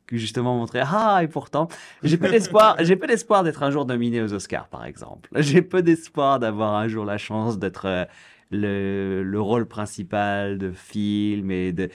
[0.09, 1.69] qui justement montrer ah et pourtant
[2.05, 5.63] j'ai peu d'espoir j'ai peu d'espoir d'être un jour nominé aux Oscars par exemple j'ai
[5.63, 8.05] peu d'espoir d'avoir un jour la chance d'être euh,
[8.51, 11.89] le, le rôle principal de film et de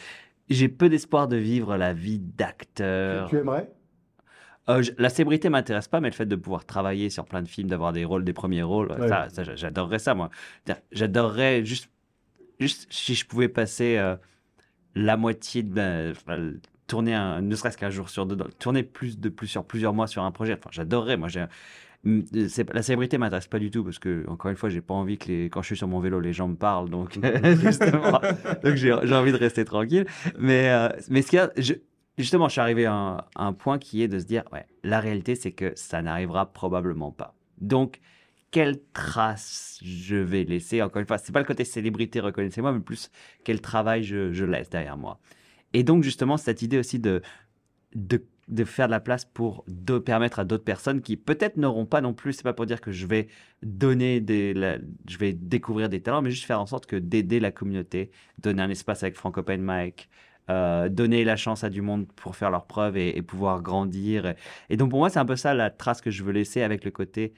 [0.50, 3.70] j'ai peu d'espoir de vivre la vie d'acteur Tu aimerais?
[4.70, 7.48] Euh, je- la célébrité m'intéresse pas, mais le fait de pouvoir travailler sur plein de
[7.48, 9.08] films, d'avoir des rôles, des premiers rôles, Ouais.
[9.08, 10.30] ça, ça, j'a- j'adorerais ça, moi.
[10.92, 11.90] J'adorerais juste,
[12.60, 14.16] juste si je pouvais passer euh,
[14.96, 16.52] la moitié de enfin,
[16.88, 20.08] tourner un, ne serait-ce qu'un jour sur deux, tourner plus de plus sur plusieurs mois
[20.08, 20.54] sur un projet.
[20.54, 21.18] Enfin, j'adorerais.
[21.18, 21.46] Moi, j'ai,
[22.48, 25.18] c'est- la célébrité m'intéresse pas du tout parce que encore une fois, j'ai pas envie
[25.18, 26.90] que les, quand je suis sur mon vélo, les gens me parlent.
[26.90, 27.18] Donc,
[27.62, 28.22] justement,
[28.64, 30.06] donc j'ai, j'ai envie de rester tranquille.
[30.40, 31.74] Mais, euh, mais ce qu'il y a, je-
[32.18, 35.36] justement, je suis arrivé à un, point qui est de se dire, ouais, la réalité,
[35.36, 37.36] c'est que ça n'arrivera probablement pas.
[37.60, 38.00] Donc,
[38.52, 40.82] quelle trace je vais laisser?
[40.82, 43.12] Encore une fois, c'est pas le côté célébrité, reconnaissez-moi, mais plus
[43.44, 45.20] quel travail je, laisse derrière moi.
[45.74, 47.22] Et donc, justement, cette idée aussi de,
[47.94, 48.24] de,
[48.64, 52.14] faire de la place pour de permettre à d'autres personnes qui peut-être n'auront pas non
[52.14, 53.28] plus, c'est pas pour dire que je vais
[53.62, 54.54] donner des,
[55.08, 58.62] je vais découvrir des talents, mais juste faire en sorte que d'aider la communauté, donner
[58.62, 60.10] un espace avec Frank Open Mic,
[60.50, 64.34] euh, donner la chance à du monde pour faire leurs preuves et, et pouvoir grandir.
[64.70, 66.84] Et donc pour moi, c'est un peu ça la trace que je veux laisser avec
[66.86, 67.34] le côté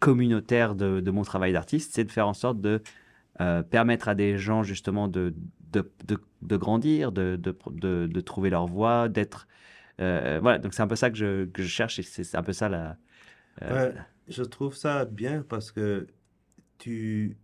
[0.00, 2.82] communautaire de, de mon travail d'artiste, c'est de faire en sorte de
[3.40, 5.34] euh, permettre à des gens justement de,
[5.72, 9.46] de, de, de grandir, de, de, trouver leur voie, d'être...
[10.00, 12.42] euh, voilà, donc c'est un peu ça que je, que je cherche et c'est un
[12.42, 12.96] peu ça la...
[13.68, 13.94] Ouais,
[14.28, 16.06] je trouve ça bien parce que
[16.78, 17.38] tu,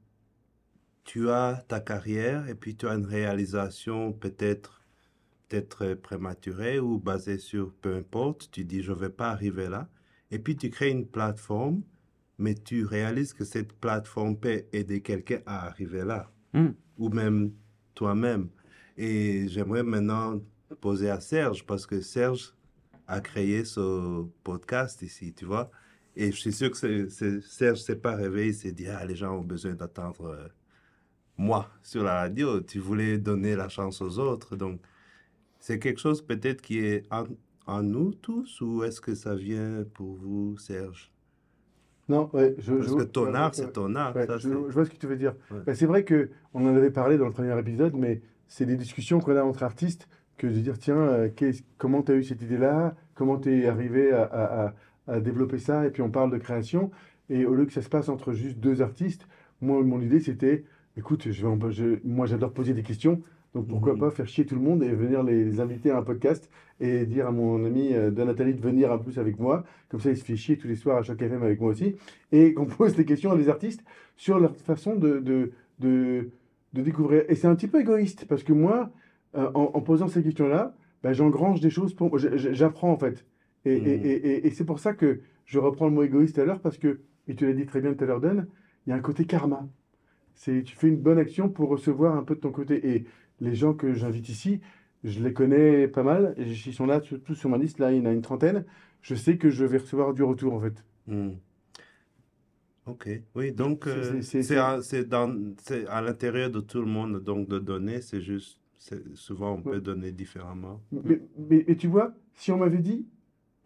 [1.05, 4.76] tu as ta carrière et puis tu as une réalisation peut-être
[5.49, 8.51] peut-être prématurée ou basée sur peu importe.
[8.51, 9.89] Tu dis je vais pas arriver là.
[10.31, 11.83] Et puis tu crées une plateforme,
[12.39, 16.31] mais tu réalises que cette plateforme peut aider quelqu'un à arriver là.
[16.53, 16.69] Mm.
[16.99, 17.53] Ou même
[17.95, 18.49] toi-même.
[18.97, 20.41] Et j'aimerais maintenant
[20.81, 22.55] poser à Serge parce que Serge
[23.07, 25.71] a créé ce podcast ici, tu vois.
[26.17, 27.09] Et je suis sûr que
[27.43, 30.49] Serge s'est pas réveillé, il s'est dit, ah, les gens ont besoin d'attendre euh,
[31.37, 32.61] moi sur la radio.
[32.63, 34.57] Tu voulais donner la chance aux autres.
[34.57, 34.81] Donc,
[35.67, 37.25] c'est quelque chose peut-être qui est en,
[37.67, 41.11] en nous tous ou est-ce que ça vient pour vous, Serge?
[42.09, 44.15] Non, ouais, je, Parce je- que ton art, c'est ton art.
[44.15, 45.35] ouais, ça, je, vois ce que tu veux dire.
[45.51, 45.59] Ouais.
[45.67, 48.77] Ben, c'est vrai que on en avait parlé dans le premier épisode, mais c'est des
[48.77, 51.29] discussions qu'on a entre artistes que de dire, tiens, euh,
[51.79, 52.95] comment tu as eu cette idée-là?
[53.17, 54.75] Comment tu es arrivé à, à- à-
[55.09, 55.85] à développer ça?
[55.85, 56.93] Et puis on parle de création.
[57.29, 59.27] Et au lieu que ça se passe entre juste deux artistes,
[59.61, 60.65] moi, mon idée, c'était,
[60.97, 63.21] écoute, je vais je- moi, j'adore poser des questions.
[63.57, 63.99] Donc pourquoi Mhm.
[63.99, 66.51] pas faire chier tout le monde et venir les, inviter à un podcast
[66.81, 69.65] et dire à mon ami euh, de Nathalie de venir un plus avec moi.
[69.89, 71.97] Comme ça, il se fait chier tous les soirs à chaque FM avec moi aussi.
[72.33, 73.83] Et qu'on pose des questions à des artistes
[74.17, 76.31] sur leur façon de, de, de,
[76.75, 77.25] de découvrir.
[77.29, 78.93] Et c'est un petit peu égoïste parce que moi,
[79.37, 83.27] euh, en, en posant ces questions-là, bah, j'engrange des choses pour J'apprends en fait.
[83.65, 84.05] Et, et, Mhm.
[84.05, 86.79] et, et, et c'est pour ça que je reprends le mot égoïste à l'heure parce
[86.79, 88.49] que, et tu l'as dit très bien tout à l'heure, Dan,
[88.87, 89.69] il y a un côté karma.
[90.35, 92.95] C'est, tu fais une bonne action pour recevoir un peu de ton côté.
[92.95, 93.07] Et
[93.41, 94.61] les gens que j'invite ici,
[95.05, 96.35] je les connais pas mal.
[96.39, 97.79] Ils sont là, tous sur ma liste.
[97.79, 98.65] Là, il y en a une trentaine.
[99.03, 100.85] Je sais que je vais recevoir du retour, en fait.
[101.07, 101.33] Hmm.
[102.87, 103.85] Ok, oui, donc
[104.23, 108.61] C'est- euh, c'est- à, l'intérieur de tout le monde, donc de donner, c'est juste,
[109.15, 110.81] souvent on peut donner différemment.
[110.93, 113.05] Mais, mais- mais tu vois, si on m'avait dit,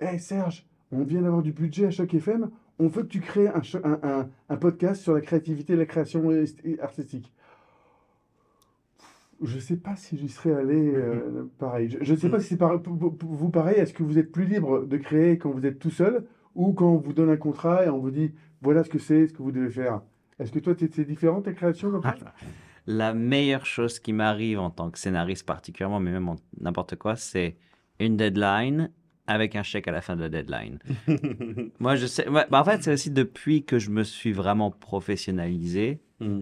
[0.01, 3.49] Hé Serge, on vient d'avoir du budget à Choc FM, on veut que tu crées
[3.49, 6.27] un, un, un- un podcast sur la créativité et la création
[6.81, 7.31] artistique.
[9.43, 11.97] Je ne sais pas si j'y serais allé euh, pareil.
[12.01, 13.77] Je ne sais pas si c'est par- pour- vous pareil.
[13.79, 16.25] Est-ce que vous êtes plus libre de créer quand vous êtes tout seul
[16.55, 19.29] ou quand on vous donne un contrat et on vous dit voilà ce que c'est,
[19.29, 20.03] ce que vous devez faire?
[20.39, 22.17] Est-ce que toi, t'es- c'est différent ta création comme ça?
[22.87, 27.17] La meilleure chose qui m'arrive en tant que scénariste particulièrement, mais même en n'importe quoi,
[27.17, 27.57] c'est
[27.99, 28.91] une deadline
[29.27, 30.79] avec un chèque à la fin de la deadline.
[31.79, 32.27] Moi, je sais.
[32.29, 36.01] bah, en fait, c'est aussi depuis que je me suis vraiment professionnalisé.
[36.21, 36.41] Hmm.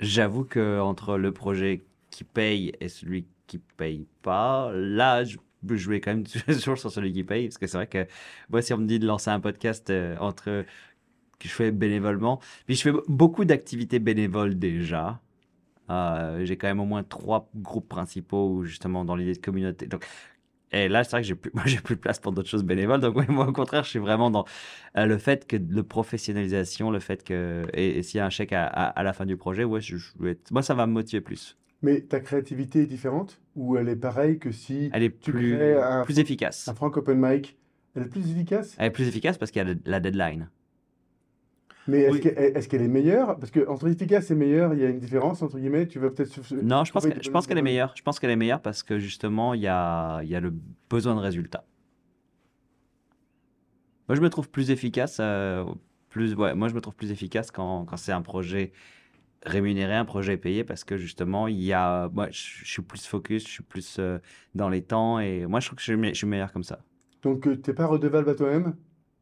[0.00, 1.82] J'avoue que entre le projet
[2.12, 5.38] qui paye et celui qui paye pas, là, je,
[5.68, 8.06] je quand même toujours sur celui qui paye, parce que c'est vrai que
[8.50, 10.64] moi, si on me dit de lancer un podcast euh, entre
[11.38, 15.20] que je fais bénévolement, puis je fais beaucoup d'activités bénévoles déjà.
[15.90, 19.86] Euh, j'ai quand même au moins trois groupes principaux justement dans l'idée de communauté.
[19.86, 20.06] Donc,
[20.72, 22.64] et là, c'est vrai que j'ai plus, moi, j'ai plus de place pour d'autres choses
[22.64, 23.00] bénévoles.
[23.00, 24.44] Donc, moi, au contraire, je suis vraiment dans
[24.96, 27.64] euh, le fait que le professionnalisation, le fait que.
[27.74, 29.80] Et, s'il y a un chèque à, la fin du projet, ouais,
[30.50, 31.56] moi, ça va me motiver plus.
[31.82, 35.56] Mais ta créativité est différente ou elle est pareille que si Elle est Tu plus,
[35.56, 36.68] crées un- plus efficace.
[36.68, 37.56] un Frank Open Mic,
[37.96, 38.76] elle est plus efficace?
[38.78, 40.48] Elle est plus efficace parce qu'il y a la deadline.
[41.88, 42.68] Mais est-ce Oui.
[42.68, 43.36] qu'elle est meilleure?
[43.38, 45.88] Parce que entre efficace et meilleur, il y a une différence entre guillemets.
[45.88, 46.30] Tu vas peut-être.
[46.62, 47.92] Non, je pense, qu'elle est meilleure.
[47.96, 50.54] Je pense qu'elle est meilleure parce que justement, il y a, il y a le
[50.88, 51.64] besoin de résultat.
[54.08, 55.18] Moi, je me trouve plus efficace.
[55.20, 55.64] euh,
[56.08, 58.72] plus, ouais, moi, je me trouve plus efficace quand, quand c'est un projet
[59.44, 63.44] rémunéré, un projet payé, parce que justement, il y a, moi, je, suis plus focus,
[63.46, 64.18] je suis plus euh,
[64.54, 66.80] dans les temps, et moi, je trouve que je suis, meilleur comme ça.
[67.22, 68.76] Donc euh, t'es pas redevable à toi-même?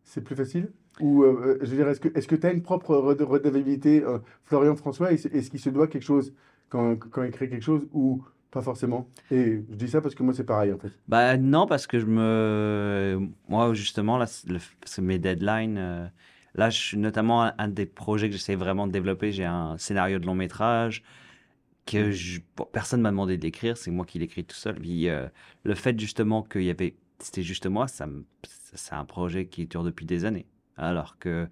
[0.05, 0.71] C'est plus facile?
[1.01, 4.77] Ou euh, je veux dire, est-ce que tu as une propre rede- redevabilité, euh, Florian
[4.77, 5.13] François?
[5.13, 6.35] Est-ce qu'il se doit quelque chose
[6.69, 9.09] quand, quand il crée quelque chose ou pas forcément?
[9.31, 10.93] Et je dis ça parce que moi c'est pareil en fait.
[11.09, 13.29] Bah non, parce que je me...
[13.49, 15.79] Moi, justement, là, le- mes deadlines.
[15.79, 16.07] euh,
[16.55, 19.33] Là, je suis notamment un, des projets que j'essaie vraiment de développer.
[19.33, 21.03] J'ai un scénario de long métrage
[21.87, 23.77] que je- bon, personne m'a demandé d'écrire.
[23.77, 24.77] C'est moi qui l'écris tout seul.
[24.77, 25.29] Puis euh,
[25.65, 26.97] le fait justement qu'il y avait...
[27.19, 28.09] C'était juste moi, ça
[28.75, 30.47] c'est un projet qui dure depuis des années.
[30.77, 31.49] Alors que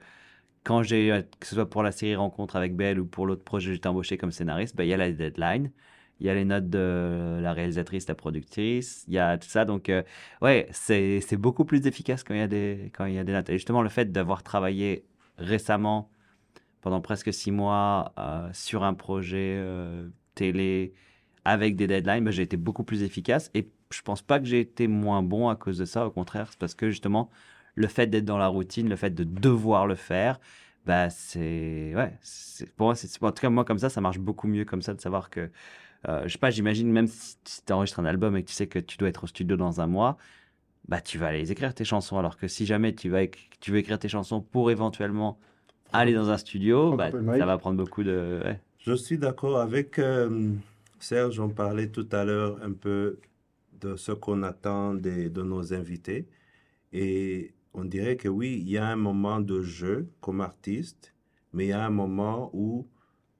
[0.64, 1.12] quand j'ai...
[1.12, 3.88] euh, Que ce soit pour la série Rencontre avec Belle ou pour l'autre projet, j'étais
[3.88, 5.72] embauché comme scénariste, bah, il y a la deadline.
[6.20, 9.64] Il y a les notes de la réalisatrice, la productrice, il y a tout ça.
[9.64, 10.02] Donc, euh,
[10.42, 13.32] ouais, c'est beaucoup plus efficace quand il y a des, quand il y a des
[13.32, 13.48] notes.
[13.50, 15.04] Et justement, le fait d'avoir travaillé
[15.38, 16.10] récemment,
[16.80, 20.94] pendant presque six mois, euh, sur un projet euh, télé
[21.44, 23.50] avec des deadlines, bah, j'ai été beaucoup plus efficace.
[23.54, 26.06] Et je pense pas que j'ai été moins bon à cause de ça.
[26.06, 27.30] Au contraire, c'est parce que justement,
[27.74, 30.40] le fait d'être dans la routine, le fait de devoir le faire,
[30.86, 31.92] bah, c'est.
[31.94, 32.18] Ouais,
[32.76, 33.22] pour moi, c'est.
[33.22, 35.50] En tout cas, moi, comme ça, ça marche beaucoup mieux comme ça de savoir que.
[36.08, 38.66] Euh, je sais pas, j'imagine même si tu enregistres un album et que tu sais
[38.66, 40.16] que tu dois être au studio dans un mois,
[40.88, 42.18] bah tu vas aller les écrire tes chansons.
[42.18, 43.26] Alors que si jamais tu vas
[43.60, 45.38] tu veux écrire tes chansons pour éventuellement
[45.92, 48.40] aller dans un studio, bah, ça va prendre beaucoup de.
[48.44, 48.60] ouais.
[48.78, 50.52] Je suis d'accord avec euh,
[50.98, 53.18] Serge, on parlait tout à l'heure un peu
[53.80, 56.26] de ce qu'on attend des- de nos invités.
[56.92, 61.14] Et on dirait que oui, il y a un moment de jeu comme artiste,
[61.52, 62.86] mais il y a un moment où,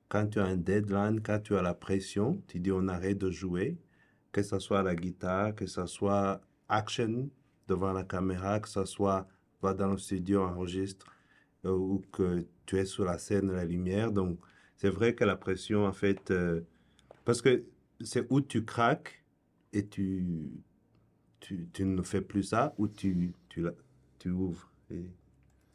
[0.09, 3.29] quand tu as un deadline, quand tu as la pression, tu dis on arrête de
[3.31, 3.77] jouer,
[4.31, 7.29] que ce soit la guitare, que ce soit action
[7.67, 9.27] devant la caméra, que ce soit
[9.61, 11.05] va dans le studio, enregistre,
[11.65, 14.11] euh, ou que tu es sur la scène, la lumière.
[14.11, 14.39] Donc,
[14.77, 16.61] c'est vrai que la pression, en fait, euh,
[17.25, 17.63] parce que
[18.01, 19.23] c'est où tu craques
[19.73, 20.25] et tu,
[21.39, 23.65] tu, tu ne fais plus ça, ou tu, tu,
[24.17, 24.71] tu ouvres.
[24.89, 25.05] Et,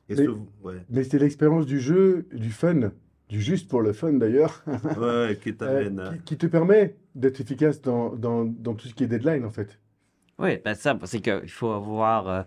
[0.08, 0.28] et Mais-
[0.62, 0.84] ouais.
[0.88, 2.90] Mais c'est l'expérience du jeu, du fun
[3.28, 4.64] du juste pour le fun d'ailleurs,
[4.94, 6.16] Ouais, qui euh, t'amène à...
[6.16, 9.50] qui, qui te permet d'être efficace dans, dans, dans tout ce qui est deadline en
[9.50, 9.78] fait.
[10.38, 12.42] Oui, ben ça, c'est qu'il faut avoir, euh,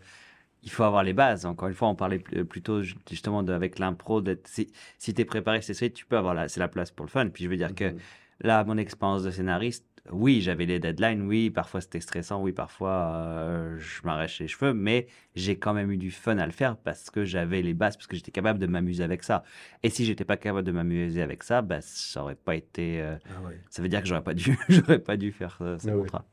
[0.63, 1.45] il faut avoir les bases.
[1.45, 4.21] Encore une fois, on parlait pl- plutôt ju- justement de, avec l'impro.
[4.45, 7.05] Si, si tu es préparé, c'est ça, tu peux avoir la, c'est la place pour
[7.05, 7.30] le fun.
[7.30, 8.03] Puis je veux dire que Mhm.
[8.41, 13.14] là, mon expérience de scénariste, oui, j'avais les deadlines, oui, parfois c'était stressant, oui, parfois
[13.16, 16.78] euh, je m'arrache les cheveux, mais j'ai quand même eu du fun à le faire
[16.78, 19.43] parce que j'avais les bases, parce que j'étais capable de m'amuser avec ça.
[19.84, 23.01] Et si j'étais pas capable de m'amuser avec ça, ben, ça aurait pas été.
[23.01, 23.60] euh, Ah ouais.
[23.70, 26.01] ça veut dire que j'aurais pas dû, j'aurais pas dû faire euh, ce Ah ouais.
[26.01, 26.26] contrat.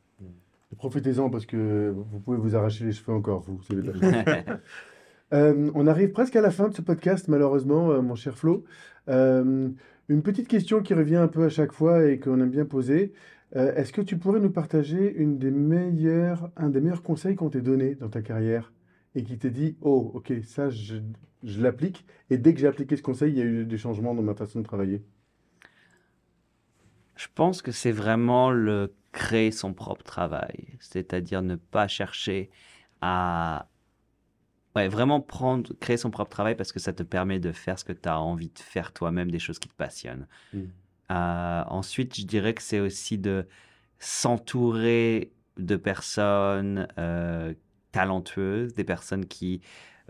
[0.76, 3.60] Profitez-en parce que vous pouvez vous arracher les cheveux encore, vous.
[5.32, 8.64] Euh, on arrive presque à la fin de ce podcast, malheureusement, mon cher Flo.
[9.08, 13.12] Une petite question qui revient un peu à chaque fois et qu'on aime bien poser.
[13.56, 17.50] Euh, est-ce que tu pourrais nous partager une des meilleures, un des meilleurs conseils qu'on
[17.50, 18.72] t'ait donné dans ta carrière
[19.14, 20.96] et qui t'ait dit, oh, ok, ça, je,
[21.44, 22.04] je l'applique.
[22.30, 24.34] Et dès que j'ai appliqué ce conseil, il y a eu des changements dans ma
[24.34, 25.02] façon de travailler?
[27.16, 32.50] Je pense que c'est vraiment le créer son propre travail, c'est-à-dire ne pas chercher
[33.00, 33.68] à
[34.74, 37.84] ouais, vraiment prendre, créer son propre travail parce que ça te permet de faire ce
[37.84, 40.26] que tu as envie de faire toi-même, des choses qui te passionnent.
[40.52, 40.64] Mm.
[41.10, 43.46] Euh, ensuite, je dirais que c'est aussi de
[43.98, 47.54] s'entourer de personnes euh,
[47.92, 49.60] talentueuses, des personnes qui,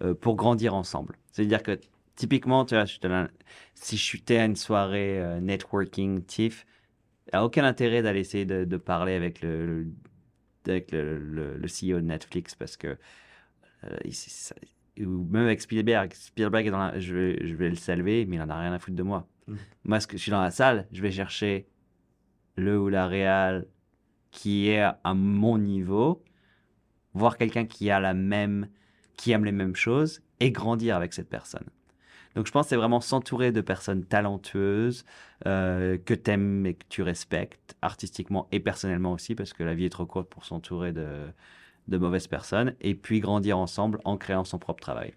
[0.02, 1.16] euh, pour grandir ensemble.
[1.32, 1.78] C'est-à-dire que
[2.16, 2.86] typiquement, tu vois,
[3.74, 6.64] si je suis à une soirée networking, TIFF,
[7.32, 9.88] il a aucun intérêt d'aller essayer de, parler avec le,
[10.66, 12.96] avec le, CEO de Netflix parce que
[15.00, 18.48] ou même avec Spielberg, Spielberg est dans la- je, vais, le saluer, mais il en
[18.48, 19.26] a rien à foutre de moi.
[19.46, 19.54] Mm.
[19.84, 21.66] Moi, je suis dans la salle, je vais chercher
[22.56, 23.66] le ou la réal
[24.30, 26.22] qui est à mon niveau,
[27.14, 28.68] voir quelqu'un qui a la même,
[29.16, 31.66] qui aime les mêmes choses et grandir avec cette personne.
[32.34, 35.04] Donc, je pense que c'est vraiment s'entourer de personnes talentueuses
[35.46, 39.74] euh, que tu aimes et que tu respectes artistiquement et personnellement aussi, parce que la
[39.74, 41.26] vie est trop courte pour s'entourer de,
[41.86, 45.14] de mauvaises personnes, et puis grandir ensemble en créant son propre travail.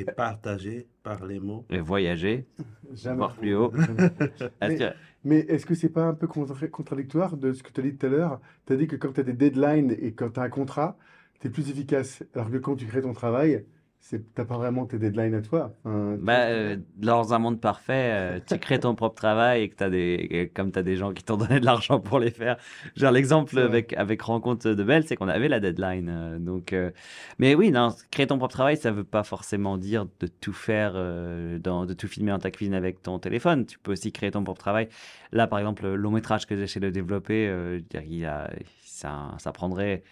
[0.00, 1.64] Et partager par les mots.
[1.70, 2.46] Et voyager,
[2.94, 3.16] Jamais.
[3.16, 3.72] voir plus haut.
[5.24, 7.96] Mais est-ce que c'est pas un peu contra- contradictoire de ce que tu as dit
[7.96, 8.40] tout à l'heure?
[8.66, 10.96] Tu as dit que quand tu as des deadlines et quand tu as un contrat,
[11.40, 12.22] tu es plus efficace.
[12.34, 13.64] Alors que quand tu crées ton travail,
[14.10, 15.76] tu n'as pas vraiment tes deadlines à toi.
[15.84, 19.84] Bah, euh, dire dans un monde parfait, euh, tu crées ton propre travail et que
[19.84, 22.56] as des, comme tu as des gens qui t'ont donné de l'argent pour les faire.
[22.96, 26.08] Genre, l'exemple avec, avec Rencontre de Belle, c'est qu'on avait la deadline.
[26.08, 26.90] euh, donc, euh,
[27.38, 30.92] mais oui, non, créer ton propre travail, ça veut pas forcément dire de tout faire,
[30.94, 33.66] euh, dans, de tout filmer dans ta cuisine avec ton téléphone.
[33.66, 34.88] Tu peux aussi créer ton propre travail.
[35.32, 38.50] Là, par exemple, le long métrage que j'essaie de développer, euh, il a,
[38.84, 40.02] ça, ça prendrait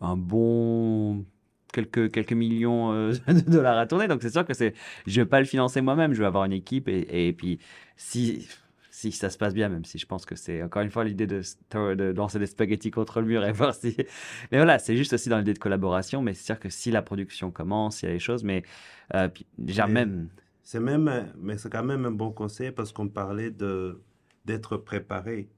[0.00, 1.24] un bon
[1.72, 4.08] quelques, quelques millions euh, de dollars à tourner.
[4.08, 4.74] Donc c'est sûr que c'est,
[5.06, 7.58] je vais pas le financer moi-même, je vais avoir une équipe et, et puis
[7.96, 8.46] si,
[8.90, 11.26] si ça se passe bien, même si je pense que c'est encore une fois l'idée
[11.26, 11.42] de,
[11.72, 13.96] de lancer des spaghettis contre le mur et voir si.
[14.52, 17.02] Mais voilà, c'est juste aussi dans l'idée de collaboration, mais c'est sûr que si la
[17.02, 18.62] production commence, il y a les choses, mais
[19.14, 20.28] euh, puis déjà Mais- même.
[20.62, 24.00] C'est même, mais c'est quand même un bon conseil parce qu'on parlait de
[24.44, 25.48] d'être préparé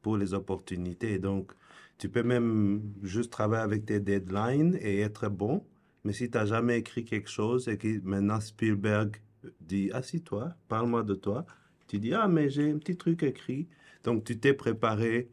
[0.00, 1.18] pour les opportunités.
[1.18, 1.52] Donc,
[2.00, 5.62] tu peux même juste travailler avec tes deadlines et être bon.
[6.04, 9.16] Mais si tu n'as jamais écrit quelque chose et que maintenant Spielberg
[9.60, 11.44] dit Assis-toi, parle-moi de toi,
[11.86, 13.68] tu dis Ah, mais j'ai un petit truc écrit.
[14.02, 15.28] Donc, tu t'es préparé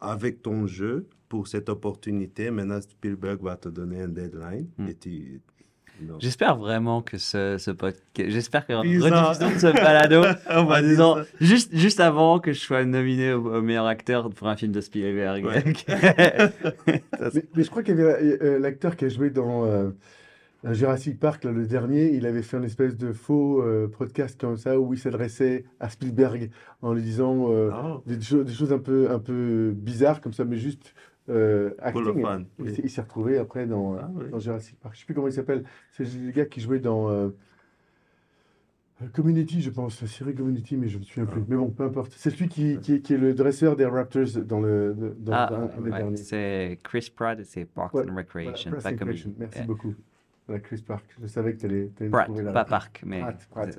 [0.00, 2.50] avec ton jeu pour cette opportunité.
[2.50, 4.88] Maintenant, Spielberg va te donner un deadline Hmm.
[4.88, 5.40] et tu.
[6.18, 10.80] J'espère vraiment que ce, ce podcast, j'espère que rediffusion de ce balado On va en
[10.80, 14.56] dire disant, juste, juste avant que je sois nominé au, au meilleur acteur pour un
[14.56, 15.44] film de Spielberg.
[15.44, 15.64] Ouais.
[17.34, 19.90] Mais, mais je crois qu'il y avait euh, l'acteur qui a joué dans euh,
[20.64, 24.56] Jurassic Park, là, le dernier, il avait fait une espèce de faux euh, podcast comme
[24.56, 26.50] ça où il s'adressait à Spielberg
[26.82, 28.02] en lui disant euh, Oh.
[28.06, 30.94] des, des choses un peu, un peu bizarres comme ça, mais juste
[31.28, 32.04] euh, acting.
[32.58, 32.74] Il oui.
[32.74, 34.30] s'est- il s'est retrouvé après dans, Ah, oui.
[34.30, 34.94] dans Jurassic Park.
[34.94, 35.64] Je sais plus comment il s'appelle.
[35.92, 37.28] C'est le gars qui jouait dans euh,
[39.12, 41.42] Community, je pense, la série Community, mais je ne me souviens plus.
[41.42, 41.46] Ah.
[41.48, 42.12] Mais bon, peu importe.
[42.16, 45.52] C'est celui qui, qui, est- qui est le dresseur des Raptors dans le dans, Ah,
[45.52, 46.16] un des ouais, derniers.
[46.16, 49.34] c'est Chris Pratt et c'est Parks Ouais, and Recreation, and.
[49.38, 49.66] Merci Ouais.
[49.66, 49.94] beaucoup.
[50.48, 51.04] Voilà, Chris Park.
[51.20, 53.20] Je savais que tu allais, Pratt, trouver pas Park, mais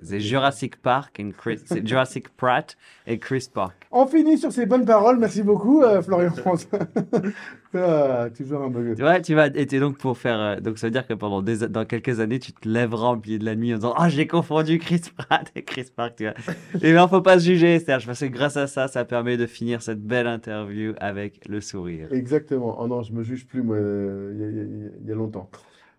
[0.02, 0.20] c'est-.
[0.20, 3.88] Jurassic Park et Chris, Jurassic Pratt et Chris Park.
[3.90, 5.18] On finit sur ces bonnes paroles.
[5.18, 6.68] Merci beaucoup, euh, Florian France.
[7.74, 8.96] Ah, toujours un bug.
[8.96, 11.42] Tu vois, tu vas, et donc pour faire, euh, donc ça veut dire que pendant
[11.42, 14.10] des, dans quelques années, tu te lèveras au milieu de la nuit en disant, ah,
[14.10, 16.34] j'ai confondu Chris Pratt et Chris Park, tu vois.
[16.82, 19.46] Et bien, faut pas se juger, Serge, parce que grâce à ça, ça permet de
[19.46, 22.08] finir cette belle interview avec le sourire.
[22.12, 22.78] Exactement.
[22.80, 25.50] Oh non, je me juge plus, moi, euh, y, y il y a longtemps.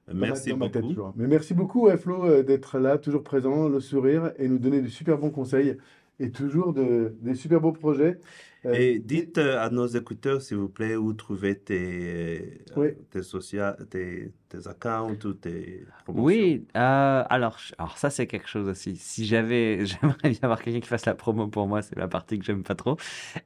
[0.08, 0.94] Dans ma- Merci dans ma tête, beaucoup.
[1.16, 4.88] Mais merci beaucoup, Flo, euh, d'être là, toujours présent, le sourire, et nous donner de
[4.88, 5.76] super bons conseils
[6.20, 8.18] et toujours de, des super beaux projets.
[8.66, 12.88] Euh, Et dites euh, à nos écouteurs, s'il vous plaît, où trouver tes, euh, Oui.
[13.10, 16.24] tes, socia- tes, tes accounts ou tes promotions.
[16.24, 18.96] Oui, euh, alors, alors ça c'est quelque chose aussi.
[18.96, 22.36] Si j'avais, j'aimerais bien avoir quelqu'un qui fasse la promo pour moi, c'est la partie
[22.36, 22.96] que j'aime pas trop.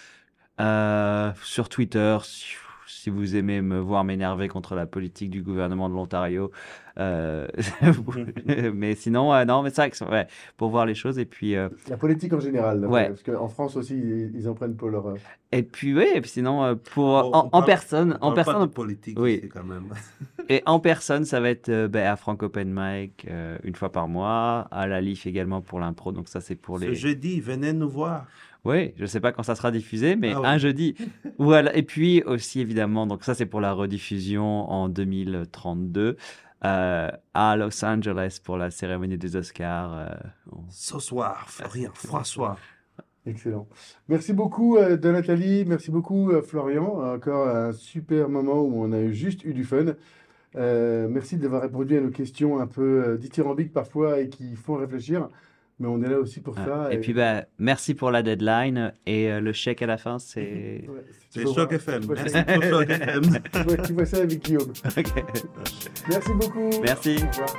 [0.60, 2.18] Euh, sur Twitter,
[2.88, 6.50] si vous aimez me voir m'énerver contre la politique du gouvernement de l'Ontario.
[6.98, 7.46] euh,
[8.74, 10.26] mais sinon, euh, non, mais c'est vrai que c'est- ouais,
[10.56, 11.18] pour voir les choses.
[11.18, 12.80] Et puis, euh, La politique en général.
[12.80, 13.08] là, Ouais.
[13.08, 15.06] Parce qu'en France aussi, ils, ils en prennent pour leur.
[15.08, 15.14] euh,
[15.52, 18.32] et puis, oui, et puis sinon, pour, On- en, on en parle- personne, On en
[18.32, 19.48] parle pas personne, de politique oui.
[19.52, 19.84] quand même.
[20.50, 23.92] Et en personne, ça va être euh, ben, à Frank Open Mic euh, une fois
[23.92, 26.10] par mois, à la LIF également pour l'impro.
[26.10, 26.94] Donc ça, c'est pour Ce les.
[26.94, 28.24] jeudi, venez nous voir.
[28.68, 30.46] Oui, je sais pas quand ça sera diffusé, mais Ah ouais.
[30.46, 30.94] un jeudi.
[31.38, 31.74] voilà.
[31.76, 36.16] Et puis aussi évidemment, donc ça c'est pour la rediffusion en 2032
[36.64, 39.92] euh, à Los Angeles pour la cérémonie des Oscars.
[39.96, 40.08] euh,
[40.52, 42.56] on- Ce soir, Florian, François.
[43.26, 43.68] Excellent.
[44.08, 45.64] Merci beaucoup, euh, de Nathalie.
[45.66, 47.14] Merci beaucoup, euh, Florian.
[47.14, 49.86] Encore un super moment où on a juste eu du fun.
[50.56, 55.28] Euh, merci d'avoir répondu à nos questions un peu dithyrambiques parfois et qui font réfléchir.
[55.80, 56.92] Mais on est là aussi pour Ah, ça.
[56.92, 58.92] Et puis, ben, merci pour la deadline.
[59.06, 60.84] Et euh, le chèque à la fin, c'est.
[60.88, 62.02] Ouais, C'est Choc FM.
[62.08, 63.22] Merci ça- pour Choc FM.
[63.22, 64.72] tu vois- tu vois ça avec Guillaume.
[64.96, 65.24] Ok.
[66.08, 66.70] Merci beaucoup.
[66.82, 67.16] Merci.
[67.22, 67.54] Au revoir.